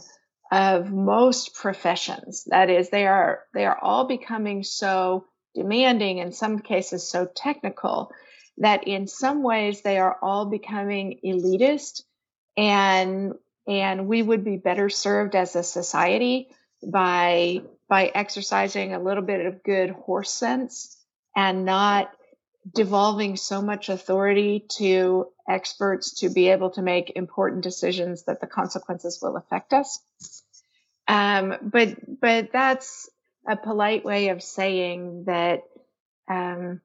of 0.52 0.92
most 0.92 1.56
professions 1.56 2.44
that 2.50 2.70
is 2.70 2.90
they 2.90 3.08
are 3.08 3.40
they 3.54 3.66
are 3.66 3.78
all 3.82 4.06
becoming 4.06 4.64
so 4.64 5.26
demanding 5.56 6.18
in 6.18 6.34
some 6.34 6.60
cases 6.60 7.08
so 7.08 7.26
technical 7.26 8.12
that 8.58 8.86
in 8.88 9.08
some 9.08 9.44
ways 9.44 9.82
they 9.82 9.98
are 9.98 10.18
all 10.22 10.46
becoming 10.46 11.20
elitist 11.26 12.04
and 12.58 13.34
and 13.68 14.08
we 14.08 14.22
would 14.22 14.44
be 14.44 14.58
better 14.58 14.90
served 14.90 15.36
as 15.36 15.56
a 15.56 15.64
society 15.64 16.50
by 16.86 17.62
by 17.88 18.12
exercising 18.14 18.94
a 18.94 19.02
little 19.02 19.24
bit 19.24 19.46
of 19.46 19.64
good 19.64 19.92
horse 19.92 20.32
sense 20.32 20.98
and 21.36 21.66
not 21.66 22.12
devolving 22.74 23.38
so 23.38 23.62
much 23.62 23.90
authority 23.90 24.66
to 24.78 25.28
experts 25.50 26.20
to 26.20 26.30
be 26.30 26.50
able 26.50 26.70
to 26.72 26.82
make 26.82 27.14
important 27.16 27.64
decisions 27.64 28.24
that 28.26 28.40
the 28.40 28.48
consequences 28.48 29.20
will 29.22 29.36
affect 29.36 29.74
us. 29.74 30.00
Um, 31.08 31.56
but 31.62 32.20
but 32.20 32.52
that's 32.52 33.10
a 33.50 33.56
polite 33.56 34.06
way 34.06 34.30
of 34.30 34.44
saying 34.44 35.26
that 35.26 35.64
um, 36.30 36.82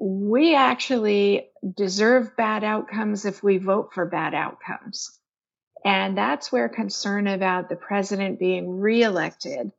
we 0.00 0.54
actually 0.54 1.48
deserve 1.76 2.36
bad 2.36 2.64
outcomes 2.64 3.24
if 3.24 3.42
we 3.42 3.58
vote 3.58 3.92
for 3.92 4.06
bad 4.06 4.34
outcomes. 4.34 5.18
And 5.84 6.16
that's 6.16 6.52
where 6.52 6.68
concern 6.68 7.26
about 7.26 7.68
the 7.68 7.76
president 7.76 8.38
being 8.38 8.80
reelected 8.80 9.72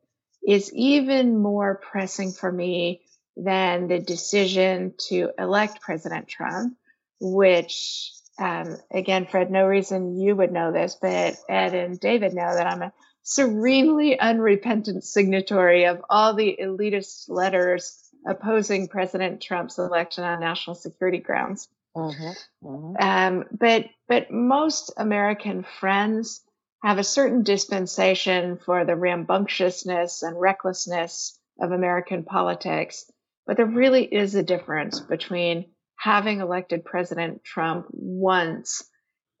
is 0.46 0.72
even 0.74 1.38
more 1.38 1.76
pressing 1.76 2.32
for 2.32 2.50
me 2.50 3.02
than 3.36 3.88
the 3.88 4.00
decision 4.00 4.94
to 5.08 5.30
elect 5.38 5.80
President 5.80 6.28
Trump, 6.28 6.76
which, 7.20 8.10
um, 8.38 8.76
again, 8.92 9.26
Fred, 9.26 9.50
no 9.50 9.66
reason 9.66 10.18
you 10.20 10.34
would 10.34 10.52
know 10.52 10.72
this, 10.72 10.98
but 11.00 11.36
Ed 11.48 11.74
and 11.74 11.98
David 11.98 12.34
know 12.34 12.54
that 12.54 12.66
I'm 12.66 12.82
a 12.82 12.92
serenely 13.22 14.18
unrepentant 14.18 15.04
signatory 15.04 15.84
of 15.84 16.04
all 16.10 16.34
the 16.34 16.58
elitist 16.60 17.28
letters 17.28 17.98
opposing 18.26 18.88
President 18.88 19.40
Trump's 19.40 19.78
election 19.78 20.24
on 20.24 20.40
national 20.40 20.76
security 20.76 21.18
grounds. 21.18 21.68
Mm-hmm, 21.96 22.66
mm-hmm. 22.66 22.96
Um, 22.98 23.44
but 23.52 23.86
but 24.08 24.30
most 24.30 24.92
American 24.96 25.64
friends 25.80 26.42
have 26.82 26.98
a 26.98 27.04
certain 27.04 27.42
dispensation 27.42 28.58
for 28.64 28.84
the 28.84 28.96
rambunctiousness 28.96 30.22
and 30.22 30.40
recklessness 30.40 31.38
of 31.60 31.70
American 31.70 32.24
politics. 32.24 33.10
But 33.46 33.56
there 33.56 33.66
really 33.66 34.04
is 34.04 34.34
a 34.34 34.42
difference 34.42 35.00
between 35.00 35.66
having 35.96 36.40
elected 36.40 36.84
President 36.84 37.44
Trump 37.44 37.86
once 37.90 38.82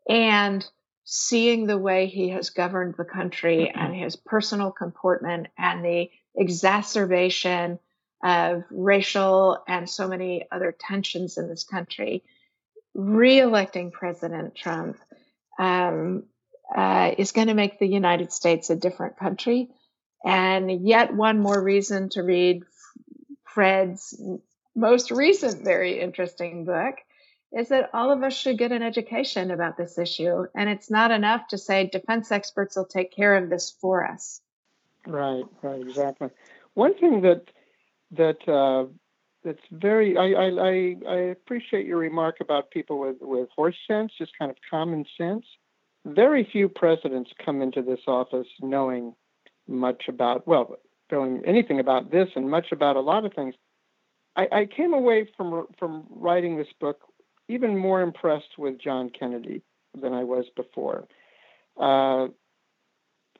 and 0.08 0.64
seeing 1.04 1.66
the 1.66 1.78
way 1.78 2.06
he 2.06 2.30
has 2.30 2.50
governed 2.50 2.94
the 2.96 3.04
country 3.04 3.70
and 3.74 3.94
his 3.94 4.16
personal 4.16 4.70
comportment 4.70 5.48
and 5.58 5.84
the 5.84 6.10
exacerbation 6.36 7.78
of 8.22 8.64
racial 8.70 9.62
and 9.66 9.90
so 9.90 10.06
many 10.06 10.46
other 10.50 10.74
tensions 10.78 11.38
in 11.38 11.48
this 11.48 11.64
country. 11.64 12.22
Re-electing 12.94 13.90
President 13.90 14.54
Trump 14.54 14.98
um, 15.58 16.24
uh, 16.74 17.12
is 17.18 17.32
going 17.32 17.48
to 17.48 17.54
make 17.54 17.78
the 17.78 17.86
United 17.86 18.32
States 18.32 18.70
a 18.70 18.76
different 18.76 19.18
country. 19.18 19.70
And 20.24 20.86
yet, 20.86 21.12
one 21.12 21.40
more 21.40 21.60
reason 21.60 22.10
to 22.10 22.22
read 22.22 22.62
Fred's 23.44 24.18
most 24.74 25.10
recent, 25.10 25.64
very 25.64 26.00
interesting 26.00 26.64
book 26.64 26.94
is 27.52 27.68
that 27.68 27.90
all 27.92 28.10
of 28.10 28.22
us 28.22 28.34
should 28.34 28.58
get 28.58 28.72
an 28.72 28.82
education 28.82 29.50
about 29.50 29.76
this 29.76 29.98
issue. 29.98 30.46
And 30.54 30.70
it's 30.70 30.90
not 30.90 31.10
enough 31.10 31.48
to 31.48 31.58
say 31.58 31.86
defense 31.86 32.32
experts 32.32 32.76
will 32.76 32.86
take 32.86 33.14
care 33.14 33.36
of 33.36 33.50
this 33.50 33.70
for 33.70 34.06
us. 34.06 34.40
Right, 35.06 35.44
right, 35.62 35.80
exactly. 35.80 36.28
One 36.74 36.94
thing 36.94 37.22
that 37.22 37.42
that 38.12 38.48
uh, 38.48 38.90
that's 39.44 39.60
very 39.70 40.16
I, 40.16 40.32
I, 40.32 40.96
I 41.08 41.16
appreciate 41.30 41.86
your 41.86 41.98
remark 41.98 42.36
about 42.40 42.70
people 42.70 42.98
with, 43.00 43.16
with 43.20 43.48
horse 43.54 43.76
sense, 43.88 44.12
just 44.16 44.32
kind 44.38 44.50
of 44.50 44.56
common 44.70 45.04
sense. 45.18 45.44
Very 46.04 46.48
few 46.50 46.68
presidents 46.68 47.30
come 47.44 47.62
into 47.62 47.82
this 47.82 48.00
office 48.06 48.46
knowing 48.60 49.14
much 49.66 50.04
about 50.08 50.46
well, 50.46 50.76
knowing 51.10 51.42
anything 51.44 51.80
about 51.80 52.10
this 52.10 52.28
and 52.34 52.50
much 52.50 52.72
about 52.72 52.96
a 52.96 53.00
lot 53.00 53.24
of 53.24 53.34
things. 53.34 53.54
I, 54.36 54.48
I 54.52 54.66
came 54.66 54.94
away 54.94 55.28
from 55.36 55.66
from 55.78 56.06
writing 56.10 56.56
this 56.56 56.72
book 56.80 57.00
even 57.52 57.76
more 57.76 58.00
impressed 58.00 58.58
with 58.58 58.80
John 58.80 59.10
Kennedy 59.10 59.62
than 60.00 60.12
I 60.12 60.24
was 60.24 60.46
before. 60.56 61.06
Uh, 61.78 62.28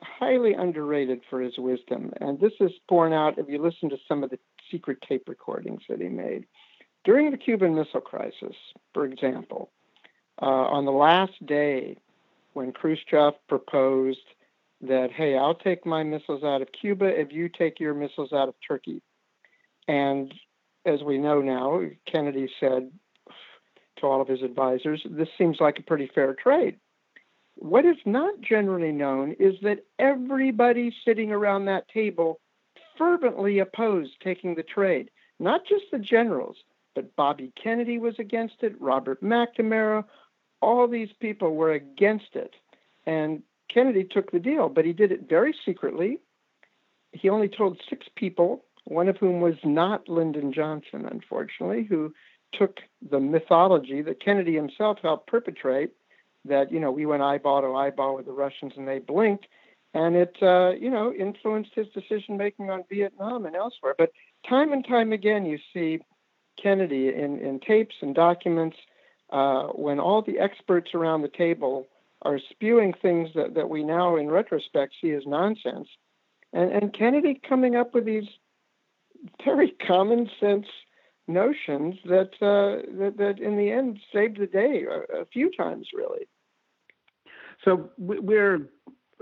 highly 0.01 0.55
underrated 0.55 1.20
for 1.31 1.40
his 1.40 1.57
wisdom, 1.59 2.12
and 2.20 2.40
this 2.40 2.53
is 2.61 2.72
borne 2.88 3.12
out 3.12 3.38
if 3.38 3.46
you 3.48 3.62
listen 3.62 3.88
to 3.90 3.96
some 4.09 4.25
of 4.25 4.31
the 4.31 4.38
secret 4.70 4.98
tape 5.07 5.29
recordings 5.29 5.83
that 5.88 6.01
he 6.01 6.09
made 6.09 6.46
during 7.05 7.31
the 7.31 7.37
Cuban 7.37 7.75
Missile 7.75 8.01
Crisis, 8.01 8.57
for 8.94 9.05
example. 9.05 9.70
Uh, 10.40 10.46
on 10.46 10.85
the 10.85 10.92
last 10.92 11.44
day 11.46 11.96
when 12.55 12.72
Khrushchev 12.72 13.35
proposed 13.48 14.18
that, 14.81 15.11
hey, 15.12 15.37
I'll 15.37 15.55
take 15.55 15.87
my 15.87 16.03
missiles 16.03 16.42
out 16.42 16.62
of 16.62 16.68
Cuba 16.72 17.07
if 17.07 17.33
you 17.33 17.48
take 17.48 17.79
your 17.79 17.94
missiles 17.94 18.33
out 18.33 18.48
of 18.48 18.55
Turkey. 18.66 19.03
And 19.88 20.33
as 20.85 21.03
we 21.03 21.18
know 21.18 21.40
now, 21.40 21.83
Kennedy 22.11 22.51
said 22.61 22.90
to 24.03 24.07
all 24.07 24.21
of 24.21 24.29
his 24.29 24.43
advisors, 24.43 25.03
this 25.09 25.29
seems 25.38 25.57
like 25.61 25.79
a 25.79 25.83
pretty 25.83 26.11
fair 26.15 26.35
trade. 26.35 26.77
What 27.57 27.87
is 27.87 27.97
not 28.05 28.41
generally 28.41 28.93
known 28.93 29.33
is 29.38 29.55
that 29.62 29.85
everybody 29.99 30.95
sitting 31.05 31.33
around 31.33 31.65
that 31.65 31.88
table 31.88 32.41
fervently 32.99 33.59
opposed 33.59 34.12
taking 34.23 34.55
the 34.55 34.62
trade. 34.62 35.11
Not 35.38 35.62
just 35.67 35.85
the 35.91 35.99
generals, 35.99 36.57
but 36.95 37.17
Bobby 37.17 37.53
Kennedy 37.62 37.99
was 37.99 38.15
against 38.19 38.57
it, 38.61 38.81
Robert 38.81 39.23
McNamara, 39.23 40.05
all 40.61 40.87
these 40.87 41.09
people 41.21 41.55
were 41.55 41.73
against 41.73 42.35
it. 42.35 42.55
And 43.07 43.43
Kennedy 43.73 44.05
took 44.05 44.31
the 44.31 44.38
deal, 44.38 44.69
but 44.69 44.85
he 44.85 44.93
did 44.93 45.11
it 45.11 45.29
very 45.29 45.55
secretly. 45.65 46.19
He 47.12 47.29
only 47.29 47.49
told 47.49 47.81
six 47.88 48.07
people, 48.15 48.65
one 48.85 49.09
of 49.09 49.17
whom 49.17 49.41
was 49.41 49.57
not 49.65 50.09
Lyndon 50.09 50.53
Johnson, 50.53 51.07
unfortunately, 51.11 51.85
who 51.85 52.12
took 52.53 52.81
the 53.11 53.21
mythology 53.21 54.03
that 54.03 54.25
Kennedy 54.25 54.55
himself 54.55 54.99
helped 55.03 55.27
perpetrate 55.27 55.91
that, 56.45 56.73
you 56.73 56.81
know, 56.81 56.91
we 56.91 57.07
went 57.07 57.23
eyeball 57.23 57.62
to 57.62 57.75
eyeball 57.75 58.17
with 58.17 58.27
the 58.27 58.33
Russians 58.33 58.73
and 58.77 58.87
they 58.87 58.99
blinked. 58.99 59.47
And 59.95 60.17
it, 60.17 60.37
uh, 60.41 60.71
you 60.71 60.91
know, 60.91 61.12
influenced 61.12 61.73
his 61.75 61.87
decision 61.88 62.37
making 62.37 62.71
on 62.71 62.85
Vietnam 62.88 63.45
and 63.45 63.55
elsewhere. 63.55 63.95
But 63.99 64.12
time 64.49 64.73
and 64.73 64.87
time 64.87 65.12
again, 65.12 65.45
you 65.45 65.59
see 65.73 66.01
Kennedy 66.61 67.09
in, 67.09 67.38
in 67.38 67.61
tapes 67.61 67.97
and 68.01 68.15
documents 68.15 68.77
uh, 69.31 69.65
when 69.69 70.01
all 70.01 70.23
the 70.23 70.38
experts 70.38 70.91
around 70.95 71.23
the 71.23 71.29
table 71.29 71.87
are 72.23 72.38
spewing 72.51 72.95
things 73.03 73.29
that, 73.35 73.55
that 73.55 73.69
we 73.69 73.83
now, 73.83 74.17
in 74.17 74.31
retrospect, 74.31 74.95
see 75.01 75.11
as 75.11 75.25
nonsense. 75.27 75.88
And, 76.53 76.73
and 76.73 76.95
Kennedy 76.97 77.41
coming 77.47 77.77
up 77.77 77.95
with 77.95 78.05
these 78.05 78.29
very 79.45 79.75
common 79.87 80.31
sense 80.41 80.67
notions 81.28 81.96
that, 82.04 82.30
uh, 82.40 82.82
that, 82.98 83.16
that 83.18 83.38
in 83.38 83.56
the 83.56 83.70
end 83.70 83.98
saved 84.12 84.38
the 84.38 84.46
day 84.46 84.85
a, 84.85 85.22
a 85.22 85.26
few 85.26 85.50
times, 85.50 85.88
really. 85.94 86.26
So 87.64 87.90
we're 87.98 88.68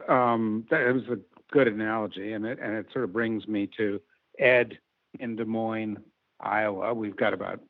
um, 0.09 0.67
that 0.71 0.93
was 0.95 1.03
a 1.11 1.19
good 1.53 1.69
analogy, 1.69 2.33
and 2.33 2.47
it 2.47 2.59
and 2.61 2.75
it 2.75 2.87
sort 2.93 3.05
of 3.05 3.13
brings 3.13 3.47
me 3.47 3.69
to 3.77 4.01
Ed 4.39 4.79
in 5.19 5.37
Des 5.37 5.45
Moines, 5.45 5.99
Iowa. 6.41 6.95
We've 6.95 7.17
got 7.17 7.35
about 7.35 7.61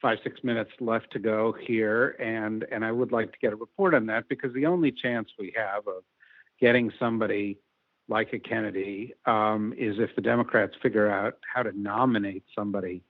five 0.00 0.18
six 0.22 0.42
minutes 0.42 0.70
left 0.80 1.12
to 1.12 1.18
go 1.18 1.52
here, 1.52 2.16
and 2.18 2.64
and 2.70 2.84
I 2.84 2.92
would 2.92 3.12
like 3.12 3.32
to 3.32 3.38
get 3.38 3.52
a 3.52 3.56
report 3.56 3.94
on 3.94 4.06
that 4.06 4.28
because 4.28 4.52
the 4.54 4.66
only 4.66 4.92
chance 4.92 5.28
we 5.38 5.52
have 5.56 5.86
of 5.86 6.04
getting 6.60 6.92
somebody 6.98 7.58
like 8.08 8.32
a 8.32 8.38
Kennedy 8.38 9.12
um, 9.26 9.74
is 9.76 9.98
if 9.98 10.14
the 10.16 10.22
Democrats 10.22 10.74
figure 10.82 11.10
out 11.10 11.34
how 11.52 11.62
to 11.62 11.78
nominate 11.78 12.44
somebody 12.56 13.02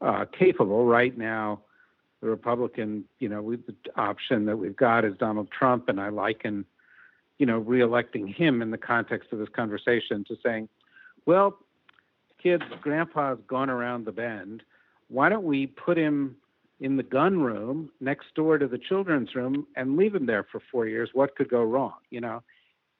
uh, 0.00 0.24
capable. 0.26 0.84
Right 0.84 1.16
now, 1.16 1.60
the 2.20 2.28
Republican, 2.28 3.04
you 3.18 3.28
know, 3.28 3.50
the 3.50 3.74
option 3.96 4.46
that 4.46 4.56
we've 4.56 4.76
got 4.76 5.04
is 5.04 5.16
Donald 5.18 5.50
Trump, 5.50 5.88
and 5.88 6.00
I 6.00 6.08
liken, 6.08 6.64
you 7.38 7.46
know, 7.46 7.60
reelecting 7.60 8.34
him 8.34 8.62
in 8.62 8.70
the 8.70 8.78
context 8.78 9.32
of 9.32 9.38
this 9.38 9.48
conversation 9.54 10.24
to 10.24 10.36
saying, 10.42 10.68
well, 11.26 11.58
kids, 12.42 12.64
Grandpa's 12.80 13.38
gone 13.46 13.70
around 13.70 14.06
the 14.06 14.12
bend. 14.12 14.62
Why 15.08 15.28
don't 15.28 15.44
we 15.44 15.66
put 15.66 15.96
him 15.96 16.36
in 16.80 16.96
the 16.96 17.02
gun 17.02 17.40
room 17.40 17.90
next 18.00 18.34
door 18.34 18.58
to 18.58 18.66
the 18.66 18.78
children's 18.78 19.34
room 19.34 19.66
and 19.76 19.96
leave 19.96 20.14
him 20.14 20.26
there 20.26 20.46
for 20.50 20.60
four 20.70 20.86
years? 20.86 21.10
What 21.12 21.36
could 21.36 21.48
go 21.48 21.62
wrong? 21.62 21.94
You 22.10 22.20
know, 22.20 22.42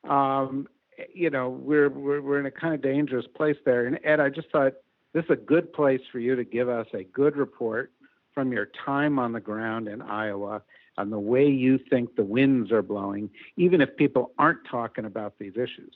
um, 0.09 0.69
you 1.13 1.31
know, 1.31 1.49
we're, 1.49 1.89
we're 1.89 2.21
we're 2.21 2.41
in 2.41 2.47
a 2.47 2.51
kind 2.51 2.75
of 2.75 2.81
dangerous 2.81 3.27
place 3.35 3.57
there. 3.65 3.87
And 3.87 3.99
Ed, 4.05 4.21
I 4.21 4.31
just 4.31 4.51
thought 4.51 4.75
this 5.17 5.25
is 5.25 5.31
a 5.31 5.37
good 5.37 5.73
place 5.73 6.03
for 6.13 6.19
you 6.19 6.37
to 6.37 6.45
give 6.45 6.69
us 6.69 6.87
a 6.93 7.03
good 7.05 7.39
report 7.39 7.91
from 8.35 8.53
your 8.53 8.69
time 8.85 9.19
on 9.19 9.33
the 9.33 9.41
ground 9.41 9.89
in 9.89 10.03
Iowa 10.03 10.61
on 10.99 11.09
the 11.09 11.19
way 11.19 11.47
you 11.47 11.79
think 11.89 12.17
the 12.17 12.23
winds 12.23 12.71
are 12.71 12.83
blowing, 12.83 13.31
even 13.57 13.81
if 13.81 13.97
people 13.97 14.33
aren't 14.39 14.59
talking 14.71 15.07
about 15.07 15.39
these 15.39 15.55
issues. 15.55 15.95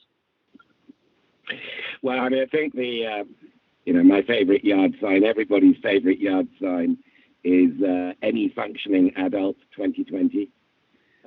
Well, 2.00 2.18
I 2.18 2.30
mean, 2.30 2.40
I 2.42 2.46
think 2.46 2.74
the, 2.74 3.06
uh, 3.06 3.24
you 3.84 3.92
know, 3.92 4.02
my 4.02 4.22
favorite 4.22 4.64
yard 4.64 4.94
sign, 5.02 5.22
everybody's 5.24 5.76
favorite 5.82 6.18
yard 6.18 6.48
sign 6.58 6.96
is 7.44 7.72
uh, 7.82 8.12
any 8.22 8.50
functioning 8.56 9.12
adult 9.16 9.56
2020. 9.76 10.48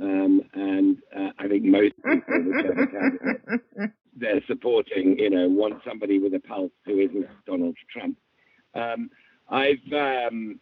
Um, 0.02 0.42
and 0.56 0.98
uh, 1.16 1.30
I 1.38 1.48
think 1.48 1.64
most 1.64 1.94
people, 2.04 2.22
they're 4.16 4.44
supporting, 4.48 5.18
you 5.20 5.30
know, 5.30 5.48
want 5.48 5.82
somebody 5.88 6.20
with 6.20 6.34
a 6.34 6.40
pulse 6.40 6.72
who 6.86 7.00
isn't 7.00 7.28
Donald 7.46 7.76
Trump. 7.92 8.18
Um, 8.76 9.10
I've 9.50 9.92
um, 9.94 10.60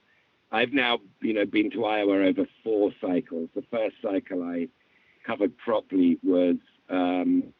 I've 0.52 0.74
now, 0.74 1.00
you 1.22 1.34
know, 1.34 1.46
been 1.46 1.72
to 1.72 1.86
Iowa 1.86 2.26
over 2.26 2.46
four 2.64 2.92
cycles. 3.00 3.50
The 3.56 3.64
first 3.72 3.96
cycle 4.02 4.44
I 4.44 4.68
covered 5.26 5.58
properly 5.58 6.20
was 6.24 6.58
um, 6.90 7.54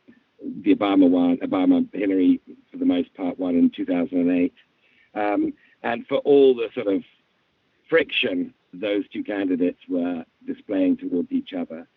the 0.64 0.76
Obama 0.76 1.10
one, 1.10 1.38
Obama 1.38 1.88
Hillary 1.94 2.42
for 2.72 2.78
the 2.78 2.86
most 2.86 3.14
part 3.14 3.40
won 3.40 3.56
in 3.56 3.70
2008, 3.70 4.54
um, 5.16 5.54
and 5.84 6.06
for 6.08 6.18
all 6.20 6.56
the 6.56 6.70
sort 6.74 6.88
of 6.88 7.04
friction 7.90 8.54
those 8.74 9.08
two 9.10 9.24
candidates 9.24 9.80
were 9.90 10.26
displaying 10.46 10.98
towards 10.98 11.32
each 11.32 11.54
other, 11.54 11.88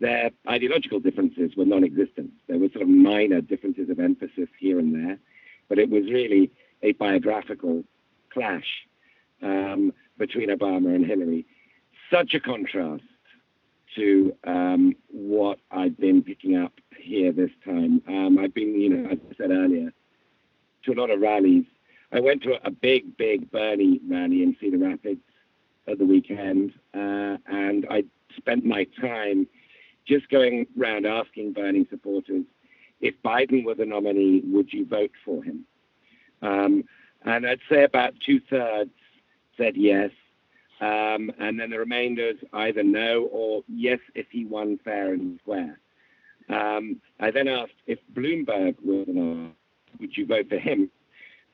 their 0.00 0.30
ideological 0.48 1.00
differences 1.00 1.56
were 1.56 1.64
non-existent. 1.64 2.30
There 2.48 2.58
were 2.58 2.68
sort 2.68 2.82
of 2.82 2.88
minor 2.88 3.40
differences 3.40 3.88
of 3.90 3.98
emphasis 3.98 4.48
here 4.58 4.78
and 4.78 4.94
there, 4.94 5.18
but 5.68 5.78
it 5.78 5.90
was 5.90 6.04
really 6.04 6.50
a 6.82 6.92
biographical 6.92 7.84
clash. 8.30 8.86
Um, 9.42 9.92
between 10.18 10.48
Obama 10.48 10.94
and 10.94 11.04
Hillary. 11.04 11.46
Such 12.10 12.34
a 12.34 12.40
contrast 12.40 13.02
to 13.96 14.34
um, 14.44 14.94
what 15.10 15.58
I've 15.70 15.98
been 15.98 16.22
picking 16.22 16.56
up 16.56 16.72
here 16.98 17.32
this 17.32 17.50
time. 17.64 18.02
Um, 18.08 18.38
I've 18.38 18.54
been, 18.54 18.80
you 18.80 18.88
know, 18.90 19.10
as 19.10 19.18
I 19.30 19.36
said 19.36 19.50
earlier, 19.50 19.92
to 20.84 20.92
a 20.92 20.96
lot 20.98 21.10
of 21.10 21.20
rallies. 21.20 21.64
I 22.12 22.20
went 22.20 22.42
to 22.44 22.54
a 22.64 22.70
big, 22.70 23.16
big 23.16 23.50
Bernie 23.50 24.00
rally 24.08 24.42
in 24.42 24.56
Cedar 24.60 24.78
Rapids 24.78 25.20
at 25.88 25.98
the 25.98 26.04
weekend, 26.04 26.72
uh, 26.94 27.36
and 27.46 27.86
I 27.90 28.04
spent 28.36 28.64
my 28.64 28.86
time 29.00 29.46
just 30.06 30.28
going 30.28 30.66
around 30.78 31.06
asking 31.06 31.52
Bernie 31.52 31.86
supporters 31.90 32.44
if 33.00 33.14
Biden 33.22 33.64
were 33.64 33.74
the 33.74 33.84
nominee, 33.84 34.42
would 34.46 34.72
you 34.72 34.86
vote 34.86 35.10
for 35.24 35.42
him? 35.42 35.64
Um, 36.42 36.84
and 37.24 37.46
I'd 37.46 37.60
say 37.70 37.84
about 37.84 38.14
two 38.24 38.40
thirds 38.48 38.90
said 39.56 39.76
yes. 39.76 40.10
Um, 40.80 41.30
and 41.38 41.58
then 41.58 41.70
the 41.70 41.78
remainders 41.78 42.36
either 42.52 42.82
no 42.82 43.28
or 43.32 43.64
yes 43.68 43.98
if 44.14 44.26
he 44.30 44.44
won 44.44 44.78
fair 44.84 45.12
and 45.12 45.38
square. 45.42 45.78
Um, 46.48 47.00
I 47.18 47.30
then 47.30 47.48
asked 47.48 47.72
if 47.86 47.98
Bloomberg 48.14 48.76
were 48.84 49.04
the 49.04 49.12
nominee, 49.12 49.52
would 49.98 50.16
you 50.16 50.26
vote 50.26 50.48
for 50.48 50.58
him? 50.58 50.90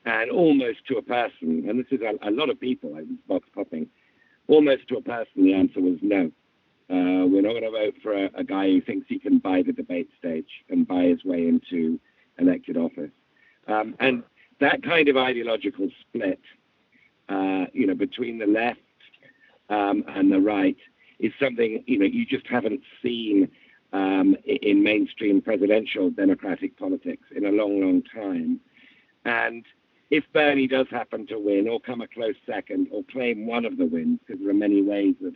And 0.05 0.29
almost 0.29 0.85
to 0.87 0.97
a 0.97 1.01
person, 1.01 1.65
and 1.69 1.79
this 1.79 1.87
is 1.91 2.01
a, 2.01 2.27
a 2.27 2.31
lot 2.31 2.49
of 2.49 2.59
people, 2.59 2.91
I 2.95 2.99
was 2.99 3.07
box 3.27 3.47
popping, 3.55 3.87
almost 4.47 4.89
to 4.89 4.97
a 4.97 5.01
person, 5.01 5.45
the 5.45 5.53
answer 5.53 5.79
was 5.79 5.97
no. 6.01 6.29
Uh, 6.89 7.25
we're 7.25 7.41
not 7.41 7.51
going 7.51 7.63
to 7.63 7.71
vote 7.71 7.95
for 8.03 8.13
a, 8.13 8.29
a, 8.35 8.43
guy 8.43 8.67
who 8.67 8.81
thinks 8.81 9.07
he 9.07 9.17
can 9.17 9.37
buy 9.37 9.61
the 9.61 9.71
debate 9.71 10.09
stage 10.19 10.49
and 10.69 10.87
buy 10.87 11.03
his 11.03 11.23
way 11.23 11.47
into 11.47 11.99
elected 12.37 12.75
office. 12.75 13.11
Um, 13.67 13.95
and 13.99 14.23
that 14.59 14.83
kind 14.83 15.07
of 15.07 15.15
ideological 15.15 15.89
split 16.01 16.41
uh, 17.29 17.65
you 17.73 17.87
know, 17.87 17.95
between 17.95 18.37
the 18.37 18.45
left 18.45 18.79
um, 19.69 20.03
and 20.07 20.31
the 20.31 20.39
right 20.39 20.77
is 21.19 21.31
something, 21.39 21.83
you 21.87 21.97
know, 21.97 22.05
you 22.05 22.25
just 22.25 22.47
haven't 22.47 22.81
seen 23.01 23.49
um, 23.93 24.35
in 24.45 24.83
mainstream 24.83 25.41
presidential 25.41 26.09
democratic 26.09 26.77
politics 26.77 27.23
in 27.35 27.45
a 27.45 27.51
long, 27.51 27.79
long 27.79 28.03
time. 28.13 28.59
And 29.25 29.65
if 30.09 30.25
Bernie 30.33 30.67
does 30.67 30.87
happen 30.89 31.25
to 31.27 31.39
win 31.39 31.67
or 31.67 31.79
come 31.79 32.01
a 32.01 32.07
close 32.07 32.35
second 32.45 32.87
or 32.91 33.03
claim 33.03 33.45
one 33.45 33.65
of 33.65 33.77
the 33.77 33.85
wins, 33.85 34.19
because 34.25 34.41
there 34.41 34.51
are 34.51 34.53
many 34.53 34.81
ways 34.81 35.15
of 35.25 35.35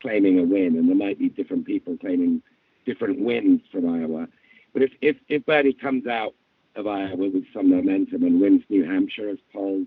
claiming 0.00 0.38
a 0.38 0.42
win, 0.42 0.76
and 0.76 0.88
there 0.88 0.96
might 0.96 1.18
be 1.18 1.28
different 1.28 1.66
people 1.66 1.96
claiming 1.98 2.42
different 2.84 3.20
wins 3.20 3.60
from 3.70 3.88
Iowa. 3.88 4.28
But 4.72 4.82
if, 4.82 4.92
if, 5.00 5.16
if 5.28 5.44
Bernie 5.46 5.72
comes 5.72 6.06
out 6.06 6.34
of 6.74 6.86
Iowa 6.86 7.16
with 7.16 7.44
some 7.52 7.70
momentum 7.70 8.22
and 8.22 8.40
wins 8.40 8.62
New 8.68 8.84
Hampshire, 8.84 9.28
as 9.28 9.38
polls 9.52 9.86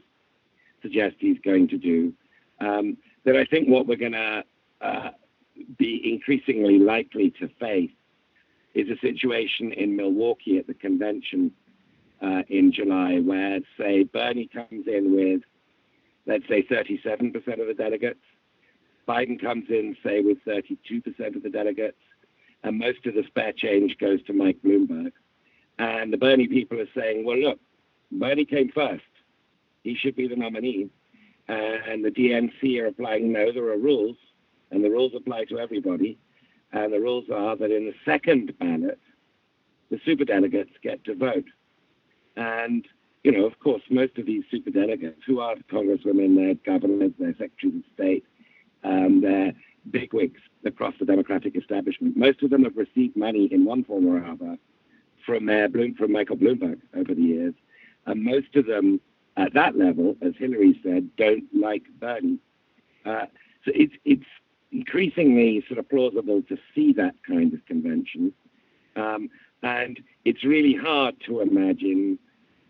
suggest 0.82 1.15
he's 1.19 1.39
going 1.39 1.67
to 1.69 1.78
do, 1.78 2.13
um, 2.60 2.98
that 3.26 3.36
I 3.36 3.45
think 3.45 3.67
what 3.67 3.88
we're 3.88 3.95
going 3.95 4.13
to 4.13 4.43
uh, 4.82 5.12
be 5.78 6.13
increasingly 6.13 6.80
likely 6.80 7.32
to 7.39 7.48
face 7.60 7.91
is 8.74 8.88
a 8.89 9.00
situation 9.00 9.72
in 9.74 9.95
Milwaukee 9.95 10.58
at 10.58 10.67
the 10.67 10.74
convention 10.74 11.52
uh, 12.22 12.43
in 12.50 12.72
July 12.72 13.19
where, 13.19 13.60
say, 13.78 14.04
Bernie 14.04 14.50
comes 14.54 14.88
in 14.88 15.15
with, 15.15 15.41
let's 16.26 16.48
say, 16.48 16.63
37% 16.63 17.36
of 17.60 17.67
the 17.67 17.74
delegates, 17.74 18.19
Biden 19.10 19.41
comes 19.41 19.65
in, 19.69 19.98
say, 20.04 20.22
with 20.22 20.38
32% 20.45 21.36
of 21.36 21.43
the 21.43 21.50
delegates, 21.50 21.98
and 22.63 22.78
most 22.78 23.06
of 23.08 23.15
the 23.15 23.24
spare 23.28 23.54
change 23.54 23.98
goes 23.98 24.22
to 24.24 24.34
Mike 24.34 24.60
Bloomberg. 24.63 25.12
And 25.80 26.13
the 26.13 26.17
Bernie 26.17 26.48
people 26.48 26.80
are 26.80 26.89
saying, 26.95 27.26
well, 27.26 27.38
look, 27.38 27.60
Bernie 28.12 28.45
came 28.45 28.69
first 28.69 29.04
he 29.84 29.95
should 29.95 30.15
be 30.15 30.28
the 30.28 30.36
nominee. 30.36 30.89
Uh, 31.48 31.78
and 31.88 32.06
the 32.06 32.12
DNC 32.12 32.80
are 32.82 32.88
applying, 32.88 33.32
no, 33.32 33.52
there 33.52 33.63
are 33.69 33.78
rules, 33.78 34.17
and 34.72 34.84
the 34.84 34.89
rules 34.89 35.13
apply 35.15 35.45
to 35.45 35.60
everybody. 35.60 36.17
And 36.72 36.93
the 36.93 37.00
rules 37.00 37.26
are 37.34 37.56
that 37.56 37.72
in 37.72 37.86
the 37.86 37.95
second 38.06 38.54
ballot, 38.60 39.00
the 39.89 39.98
superdelegates 39.98 40.74
get 40.84 41.04
to 41.06 41.15
vote. 41.15 41.45
And, 42.36 42.88
you 43.24 43.32
know, 43.32 43.45
of 43.45 43.60
course, 43.60 43.82
most 43.89 44.19
of 44.19 44.28
these 44.28 44.43
superdelegates, 44.54 45.24
who 45.26 45.39
are 45.39 45.56
congresswomen, 45.72 46.36
they're 46.36 46.54
governors, 46.54 47.13
they're 47.17 47.32
secretaries 47.32 47.78
of 47.78 47.93
state, 47.95 48.26
um, 48.84 49.22
they're 49.22 49.54
bigwigs 49.89 50.42
across 50.65 50.94
the 51.00 51.06
Democratic 51.06 51.56
establishment. 51.56 52.18
Most 52.18 52.44
of 52.44 52.50
them 52.50 52.63
have 52.63 52.78
received 52.78 53.15
money 53.15 53.48
in 53.52 53.65
one 53.65 53.84
form 53.84 54.08
or 54.08 54.24
other 54.24 54.58
from, 55.26 55.46
Bloom, 55.46 55.96
from 55.96 56.12
Michael 56.12 56.38
Bloomberg 56.38 56.80
over 56.96 57.13
the 57.13 57.22
years. 57.22 57.54
And 58.06 58.24
most 58.24 58.56
of 58.56 58.65
them 58.65 59.00
at 59.38 59.54
that 59.54 59.78
level, 59.78 60.15
as 60.22 60.34
Hillary 60.38 60.80
said, 60.84 61.15
don't 61.15 61.46
like 61.54 61.84
Bernie. 62.00 62.39
Uh, 63.06 63.26
so 63.65 63.72
it's 63.74 63.94
it's 64.06 64.26
increasingly 64.72 65.63
sort 65.68 65.80
of 65.80 65.89
plausible 65.89 66.42
to 66.44 66.58
see 66.76 66.94
that 66.94 67.15
kind 67.28 67.54
of 67.54 67.65
convention, 67.65 68.34
um, 68.96 69.30
and 69.63 70.00
it's 70.26 70.44
really 70.44 70.76
hard 70.76 71.15
to 71.26 71.39
imagine 71.39 72.20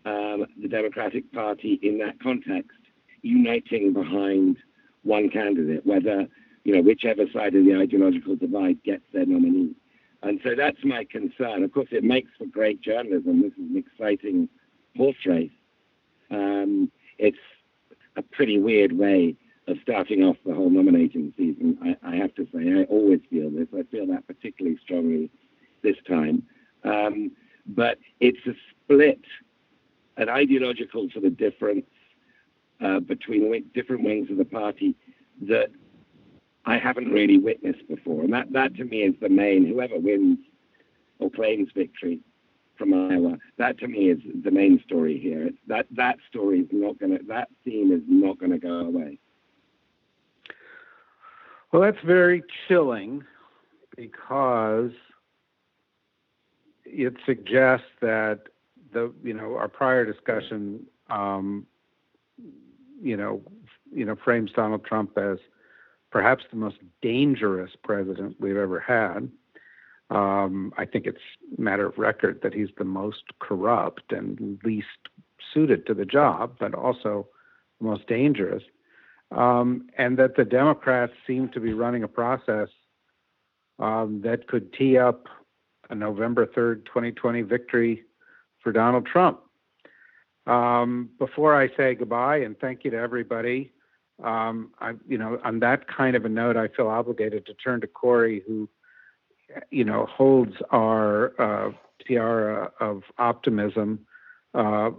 um, 0.04 0.46
the 0.60 0.68
Democratic 0.68 1.30
Party 1.32 1.78
in 1.82 1.98
that 1.98 2.20
context 2.20 2.78
uniting 3.22 3.92
behind 3.92 4.56
one 5.02 5.30
candidate, 5.30 5.84
whether 5.86 6.26
you 6.64 6.74
know 6.74 6.82
whichever 6.82 7.24
side 7.32 7.54
of 7.54 7.64
the 7.64 7.76
ideological 7.76 8.36
divide 8.36 8.82
gets 8.82 9.04
their 9.12 9.26
nominee. 9.26 9.74
And 10.22 10.40
so 10.44 10.54
that's 10.54 10.84
my 10.84 11.04
concern. 11.04 11.62
Of 11.62 11.72
course, 11.72 11.88
it 11.92 12.04
makes 12.04 12.30
for 12.36 12.46
great 12.46 12.82
journalism. 12.82 13.40
This 13.40 13.52
is 13.52 13.70
an 13.70 13.76
exciting 13.76 14.48
horse 14.96 15.16
race. 15.24 15.50
Um, 16.30 16.90
it's 17.18 17.38
a 18.16 18.22
pretty 18.22 18.58
weird 18.58 18.92
way 18.92 19.36
of 19.66 19.78
starting 19.82 20.22
off 20.22 20.36
the 20.44 20.54
whole 20.54 20.68
nominating 20.68 21.32
season. 21.36 21.78
I, 21.82 21.96
I, 22.02 22.16
have 22.16 22.34
to 22.34 22.46
say, 22.52 22.80
I 22.80 22.84
always 22.84 23.20
feel 23.30 23.50
this. 23.50 23.68
I 23.74 23.82
feel 23.84 24.06
that 24.08 24.26
particularly 24.26 24.78
strongly 24.82 25.30
this 25.82 25.96
time. 26.06 26.42
Um, 26.84 27.32
but 27.66 27.98
it's 28.20 28.44
a 28.46 28.54
split, 28.70 29.20
an 30.16 30.28
ideological 30.28 31.08
sort 31.12 31.24
of 31.24 31.36
difference 31.36 31.86
uh, 32.80 33.00
between 33.00 33.64
different 33.74 34.02
wings 34.02 34.30
of 34.30 34.36
the 34.36 34.44
party 34.44 34.94
that 35.42 35.70
I 36.66 36.78
haven't 36.78 37.10
really 37.10 37.38
witnessed 37.38 37.86
before. 37.88 38.22
And 38.22 38.32
that, 38.32 38.52
that 38.52 38.74
to 38.76 38.84
me 38.84 39.02
is 39.02 39.14
the 39.20 39.28
main, 39.28 39.66
whoever 39.66 39.98
wins 39.98 40.38
or 41.18 41.30
claims 41.30 41.68
victory 41.74 42.20
from 42.76 42.94
Iowa. 42.94 43.38
That 43.58 43.78
to 43.78 43.88
me 43.88 44.10
is 44.10 44.18
the 44.42 44.50
main 44.50 44.80
story 44.84 45.18
here. 45.18 45.46
It's 45.46 45.58
that 45.66 45.86
that 45.92 46.16
story 46.28 46.60
is 46.60 46.68
not 46.72 46.98
going 46.98 47.16
to 47.16 47.24
that 47.28 47.48
theme 47.64 47.92
is 47.92 48.02
not 48.08 48.38
going 48.38 48.52
to 48.52 48.58
go 48.58 48.80
away. 48.80 49.18
Well, 51.72 51.82
that's 51.82 52.02
very 52.04 52.42
chilling 52.66 53.22
because 53.96 54.92
it 56.84 57.14
suggests 57.26 57.86
that 58.00 58.40
the 58.92 59.12
you 59.22 59.34
know 59.34 59.56
our 59.56 59.68
prior 59.68 60.04
discussion 60.04 60.86
um, 61.10 61.66
you 63.00 63.16
know 63.16 63.42
you 63.92 64.04
know 64.04 64.16
frames 64.16 64.52
Donald 64.54 64.84
Trump 64.84 65.16
as 65.18 65.38
perhaps 66.10 66.44
the 66.50 66.56
most 66.56 66.78
dangerous 67.02 67.72
president 67.82 68.36
we've 68.40 68.56
ever 68.56 68.80
had. 68.80 69.30
Um, 70.10 70.72
I 70.76 70.86
think 70.86 71.06
it's 71.06 71.20
matter 71.56 71.86
of 71.86 71.98
record 71.98 72.40
that 72.42 72.52
he's 72.52 72.70
the 72.76 72.84
most 72.84 73.22
corrupt 73.38 74.12
and 74.12 74.60
least 74.64 74.86
suited 75.54 75.86
to 75.86 75.94
the 75.94 76.04
job, 76.04 76.56
but 76.58 76.74
also 76.74 77.28
the 77.80 77.86
most 77.86 78.08
dangerous. 78.08 78.64
Um, 79.30 79.88
and 79.96 80.18
that 80.18 80.34
the 80.36 80.44
Democrats 80.44 81.12
seem 81.26 81.48
to 81.50 81.60
be 81.60 81.72
running 81.72 82.02
a 82.02 82.08
process 82.08 82.68
um, 83.78 84.20
that 84.24 84.48
could 84.48 84.72
tee 84.72 84.98
up 84.98 85.28
a 85.88 85.94
November 85.94 86.46
3rd, 86.46 86.84
2020 86.86 87.42
victory 87.42 88.02
for 88.62 88.72
Donald 88.72 89.06
Trump. 89.06 89.40
Um, 90.50 91.10
before 91.16 91.54
I 91.54 91.68
say 91.76 91.94
goodbye 91.94 92.38
and 92.38 92.58
thank 92.58 92.84
you 92.84 92.90
to 92.90 92.96
everybody, 92.96 93.72
um, 94.20 94.72
I, 94.80 94.94
you 95.06 95.16
know, 95.16 95.38
on 95.44 95.60
that 95.60 95.86
kind 95.86 96.16
of 96.16 96.24
a 96.24 96.28
note, 96.28 96.56
I 96.56 96.66
feel 96.66 96.88
obligated 96.88 97.46
to 97.46 97.54
turn 97.54 97.80
to 97.82 97.86
Kori, 97.86 98.42
who, 98.44 98.68
you 99.70 99.84
know, 99.84 100.06
holds 100.06 100.56
our 100.72 101.40
uh, 101.40 101.70
tiara 102.04 102.72
of 102.80 103.04
optimism, 103.16 104.00
uh, 104.52 104.90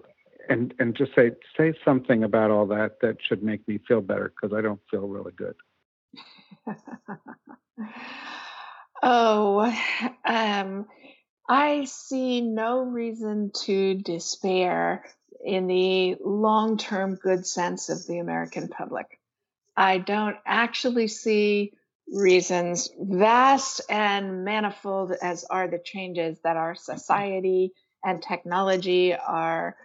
and 0.47 0.73
and 0.79 0.95
just 0.95 1.13
say 1.15 1.31
say 1.57 1.73
something 1.83 2.23
about 2.23 2.49
all 2.49 2.65
that 2.67 3.01
that 3.01 3.17
should 3.21 3.43
make 3.43 3.67
me 3.67 3.77
feel 3.85 3.99
better 3.99 4.31
because 4.33 4.55
I 4.57 4.61
don't 4.61 4.79
feel 4.89 5.07
really 5.07 5.33
good. 5.33 5.55
oh, 9.03 9.75
um, 10.23 10.85
I 11.49 11.83
see 11.83 12.39
no 12.39 12.83
reason 12.83 13.51
to 13.65 13.95
despair 13.95 15.03
in 15.43 15.67
the 15.67 16.15
long 16.23 16.77
term 16.77 17.15
good 17.15 17.45
sense 17.45 17.89
of 17.89 18.05
the 18.07 18.19
American 18.19 18.67
public. 18.67 19.19
I 19.75 19.97
don't 19.97 20.37
actually 20.45 21.07
see 21.07 21.73
reasons, 22.11 22.89
vast 22.99 23.81
and 23.89 24.43
manifold 24.43 25.13
as 25.21 25.45
are 25.45 25.67
the 25.67 25.79
changes 25.79 26.37
that 26.43 26.57
our 26.57 26.75
society 26.75 27.71
and 28.03 28.21
technology 28.21 29.13
are, 29.15 29.75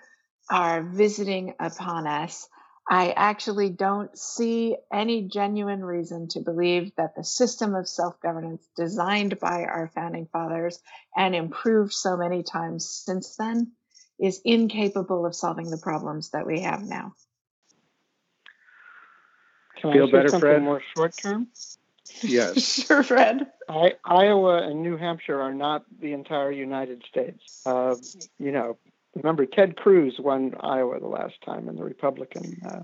are 0.50 0.82
visiting 0.82 1.54
upon 1.60 2.06
us. 2.06 2.48
I 2.88 3.10
actually 3.10 3.70
don't 3.70 4.16
see 4.16 4.76
any 4.92 5.22
genuine 5.22 5.84
reason 5.84 6.28
to 6.28 6.40
believe 6.40 6.92
that 6.96 7.16
the 7.16 7.24
system 7.24 7.74
of 7.74 7.88
self 7.88 8.20
governance 8.20 8.68
designed 8.76 9.40
by 9.40 9.64
our 9.64 9.90
founding 9.94 10.28
fathers 10.32 10.80
and 11.16 11.34
improved 11.34 11.92
so 11.92 12.16
many 12.16 12.42
times 12.42 12.88
since 12.88 13.36
then 13.36 13.72
is 14.18 14.40
incapable 14.44 15.26
of 15.26 15.34
solving 15.34 15.70
the 15.70 15.78
problems 15.78 16.30
that 16.30 16.46
we 16.46 16.60
have 16.60 16.82
now. 16.82 17.12
Can 19.80 19.92
Feel 19.92 20.04
I 20.04 20.06
say 20.06 20.12
better, 20.12 20.28
something 20.30 20.40
Fred? 20.40 20.62
more 20.62 20.82
short 20.94 21.16
term? 21.16 21.48
Yes. 22.22 22.62
sure, 22.86 23.02
Fred. 23.02 23.48
I, 23.68 23.94
Iowa 24.04 24.62
and 24.62 24.80
New 24.80 24.96
Hampshire 24.96 25.40
are 25.40 25.52
not 25.52 25.84
the 26.00 26.12
entire 26.12 26.52
United 26.52 27.02
States. 27.10 27.66
Uh, 27.66 27.96
you 28.38 28.52
know, 28.52 28.78
remember 29.16 29.44
Ted 29.44 29.76
Cruz 29.76 30.14
won 30.20 30.54
Iowa 30.60 31.00
the 31.00 31.08
last 31.08 31.34
time 31.44 31.68
in 31.68 31.74
the 31.74 31.82
Republican. 31.82 32.60
Uh, 32.64 32.82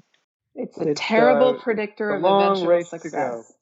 It's 0.57 0.77
a 0.77 0.91
It's, 0.91 1.01
terrible 1.01 1.51
uh, 1.57 1.63
predictor 1.63 2.11
a 2.11 2.17
of 2.17 2.23
long 2.23 2.43
eventual 2.43 2.67
race 2.69 2.91
to 2.91 2.99
success. 2.99 3.53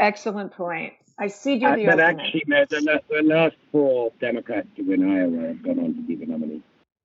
Excellent 0.00 0.52
point. 0.52 0.94
I 1.16 1.28
see 1.28 1.54
you 1.54 1.68
Uh, 1.68 1.76
the 1.76 1.84
but 1.86 2.00
argument. 2.00 2.20
actually, 2.20 2.44
no, 2.48 2.64
the, 2.68 2.80
la- 2.82 2.98
the 3.16 3.22
last 3.22 3.56
four 3.70 4.12
Democrats 4.20 4.66
to 4.76 4.82
win 4.82 5.08
Iowa 5.08 5.46
have 5.46 5.62
gone 5.62 5.78
on 5.78 5.94
to 5.94 6.02
be 6.02 6.16
the 6.16 6.26
nominee. 6.26 6.62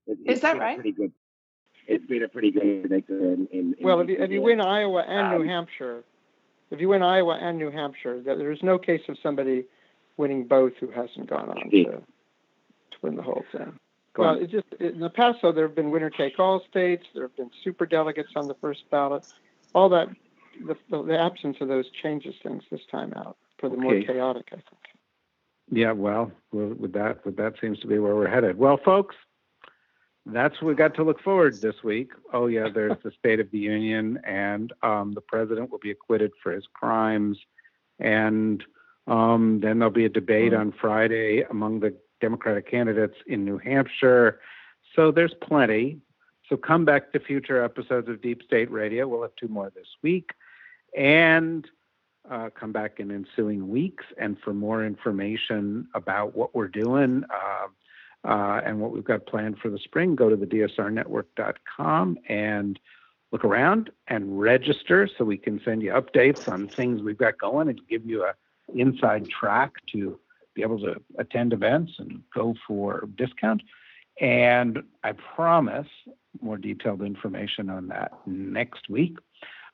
It, 0.07 0.17
Is 0.25 0.41
that 0.41 0.57
right? 0.57 0.75
Pretty 0.75 0.91
good. 0.91 1.11
It's 1.87 2.05
been 2.05 2.23
a 2.23 2.27
pretty 2.29 2.51
good 2.51 2.81
predictor 2.81 3.17
in. 3.17 3.47
in, 3.51 3.73
in 3.73 3.75
well, 3.81 3.99
if 3.99 4.09
you, 4.09 4.17
if 4.17 4.31
you 4.31 4.41
win 4.41 4.61
Iowa 4.61 5.03
and 5.07 5.27
Um, 5.35 5.41
New 5.41 5.47
Hampshire, 5.47 6.03
if 6.71 6.79
you 6.79 6.89
win 6.89 7.03
Iowa 7.03 7.37
and 7.41 7.57
New 7.57 7.71
Hampshire, 7.71 8.21
there's 8.21 8.63
no 8.63 8.77
case 8.77 9.01
of 9.09 9.17
somebody 9.21 9.65
winning 10.17 10.45
both 10.45 10.73
who 10.79 10.89
hasn't 10.91 11.29
gone 11.29 11.49
on 11.49 11.69
to, 11.69 11.83
to 11.83 12.01
win 13.01 13.15
the 13.15 13.21
whole 13.21 13.43
thing. 13.51 13.77
Go 14.13 14.23
Well, 14.23 14.35
on. 14.35 14.43
it 14.43 14.51
just 14.51 14.67
in 14.79 14.99
the 14.99 15.09
past, 15.09 15.39
though, 15.41 15.51
there 15.51 15.67
have 15.67 15.75
been 15.75 15.91
winner-take-all 15.91 16.61
states. 16.69 17.05
There 17.13 17.23
have 17.23 17.35
been 17.35 17.51
super 17.63 17.85
delegates 17.85 18.29
on 18.35 18.47
the 18.47 18.55
first 18.55 18.89
ballot. 18.89 19.25
All 19.75 19.89
that, 19.89 20.07
the, 20.65 20.77
the, 20.89 21.03
the 21.03 21.19
absence 21.19 21.57
of 21.61 21.67
those 21.67 21.89
changes 22.01 22.35
things 22.43 22.63
this 22.71 22.81
time 22.91 23.13
out 23.17 23.37
for 23.57 23.69
the 23.69 23.77
more 23.77 23.99
chaotic, 24.01 24.49
I 24.51 24.55
think. 24.55 24.81
Yeah, 25.71 25.91
well, 25.93 26.31
well, 26.51 26.75
with 26.79 26.93
that, 26.93 27.25
with 27.25 27.35
that 27.37 27.53
seems 27.59 27.79
to 27.79 27.87
be 27.87 27.97
where 27.97 28.15
we're 28.15 28.29
headed. 28.29 28.57
Well, 28.57 28.77
folks, 28.85 29.15
that's 30.25 30.61
what 30.61 30.69
we 30.69 30.75
got 30.75 30.95
to 30.95 31.03
look 31.03 31.21
forward 31.21 31.59
this 31.61 31.83
week. 31.83 32.11
Oh 32.31 32.47
yeah, 32.47 32.69
there's 32.73 32.97
the 33.03 33.11
State 33.19 33.39
of 33.39 33.51
the 33.51 33.59
Union, 33.59 34.19
and 34.23 34.71
um, 34.81 35.13
the 35.13 35.21
president 35.21 35.69
will 35.69 35.79
be 35.79 35.91
acquitted 35.91 36.31
for 36.41 36.53
his 36.53 36.65
crimes, 36.73 37.37
and 37.99 38.63
um, 39.07 39.59
then 39.61 39.79
there'll 39.79 39.93
be 39.93 40.05
a 40.05 40.09
debate 40.09 40.53
on 40.53 40.71
Friday 40.79 41.43
among 41.49 41.81
the 41.81 41.93
Democratic 42.21 42.69
candidates 42.69 43.17
in 43.27 43.43
New 43.43 43.57
Hampshire. 43.57 44.39
So 44.95 45.11
there's 45.11 45.33
plenty. 45.41 45.99
So 46.47 46.55
come 46.55 46.85
back 46.85 47.11
to 47.11 47.19
future 47.19 47.63
episodes 47.63 48.07
of 48.07 48.21
Deep 48.21 48.43
State 48.43 48.71
Radio. 48.71 49.07
We'll 49.07 49.23
have 49.23 49.35
two 49.35 49.49
more 49.49 49.71
this 49.75 49.87
week, 50.01 50.31
and 50.97 51.67
uh, 52.29 52.49
come 52.57 52.71
back 52.71 53.01
in 53.01 53.11
ensuing 53.11 53.67
weeks. 53.67 54.05
And 54.17 54.37
for 54.39 54.53
more 54.53 54.85
information 54.85 55.89
about 55.93 56.33
what 56.33 56.55
we're 56.55 56.69
doing 56.69 57.23
uh, 57.29 57.67
uh, 58.23 58.61
and 58.65 58.79
what 58.79 58.91
we've 58.91 59.03
got 59.03 59.25
planned 59.25 59.57
for 59.59 59.69
the 59.69 59.79
spring, 59.79 60.15
go 60.15 60.29
to 60.29 60.35
the 60.35 60.45
DSRnetwork.com 60.45 62.17
and 62.29 62.79
look 63.31 63.43
around 63.43 63.89
and 64.07 64.39
register 64.39 65.09
so 65.17 65.25
we 65.25 65.37
can 65.37 65.59
send 65.65 65.81
you 65.81 65.91
updates 65.91 66.51
on 66.51 66.67
things 66.67 67.01
we've 67.01 67.17
got 67.17 67.37
going 67.37 67.67
and 67.67 67.81
give 67.89 68.05
you 68.05 68.23
a 68.23 68.33
inside 68.73 69.27
track 69.29 69.73
to 69.91 70.19
be 70.53 70.61
able 70.61 70.79
to 70.79 70.95
attend 71.17 71.51
events 71.51 71.93
and 71.97 72.21
go 72.33 72.55
for 72.65 73.09
discount. 73.15 73.61
And 74.21 74.83
I 75.03 75.13
promise 75.13 75.87
more 76.41 76.57
detailed 76.57 77.01
information 77.01 77.69
on 77.69 77.87
that 77.87 78.11
next 78.25 78.89
week. 78.89 79.17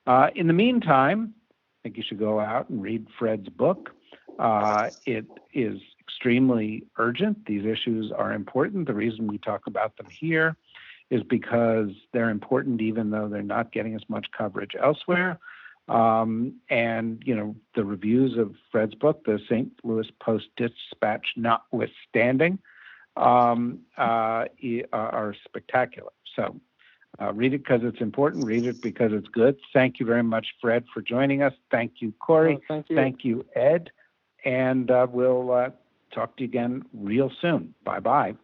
Uh, 0.06 0.28
in 0.34 0.46
the 0.46 0.52
meantime, 0.52 1.34
I 1.38 1.82
think 1.84 1.96
you 1.96 2.02
should 2.06 2.18
go 2.18 2.40
out 2.40 2.68
and 2.70 2.82
read 2.82 3.06
Fred's 3.18 3.48
book. 3.48 3.90
Uh, 4.38 4.90
it 5.06 5.26
is 5.52 5.78
extremely 6.10 6.84
urgent. 6.98 7.46
These 7.46 7.64
issues 7.64 8.12
are 8.12 8.32
important. 8.32 8.86
The 8.86 8.94
reason 8.94 9.26
we 9.26 9.38
talk 9.38 9.66
about 9.66 9.96
them 9.96 10.06
here 10.10 10.56
is 11.10 11.22
because 11.22 11.90
they're 12.12 12.30
important, 12.30 12.80
even 12.80 13.10
though 13.10 13.28
they're 13.28 13.42
not 13.42 13.72
getting 13.72 13.94
as 13.94 14.02
much 14.08 14.26
coverage 14.36 14.72
elsewhere. 14.80 15.38
Um, 15.88 16.54
and 16.68 17.20
you 17.24 17.34
know 17.34 17.56
the 17.74 17.84
reviews 17.84 18.38
of 18.38 18.54
Fred's 18.70 18.94
book, 18.94 19.24
the 19.24 19.40
St. 19.48 19.72
Louis 19.82 20.06
Post 20.20 20.46
Dispatch, 20.56 21.26
notwithstanding, 21.36 22.60
um, 23.16 23.80
uh, 23.98 24.44
are 24.92 25.34
spectacular. 25.44 26.12
So 26.36 26.60
uh, 27.20 27.32
read 27.32 27.54
it 27.54 27.58
because 27.58 27.80
it's 27.82 28.00
important. 28.00 28.44
Read 28.44 28.66
it 28.66 28.80
because 28.80 29.12
it's 29.12 29.26
good. 29.28 29.56
Thank 29.72 29.98
you 29.98 30.06
very 30.06 30.22
much, 30.22 30.46
Fred, 30.60 30.84
for 30.94 31.02
joining 31.02 31.42
us. 31.42 31.54
Thank 31.72 31.94
you, 31.98 32.12
Kori. 32.20 32.56
Oh, 32.56 32.60
thank 32.68 32.90
you. 32.90 32.96
Thank 32.96 33.24
you, 33.24 33.44
Ed. 33.56 33.90
And 34.44 34.90
uh, 34.92 35.08
we'll 35.10 35.50
uh, 35.50 35.70
talk 36.14 36.36
to 36.36 36.42
you 36.42 36.48
again 36.48 36.82
real 36.92 37.30
soon. 37.40 37.74
Bye 37.84 38.00
bye. 38.00 38.34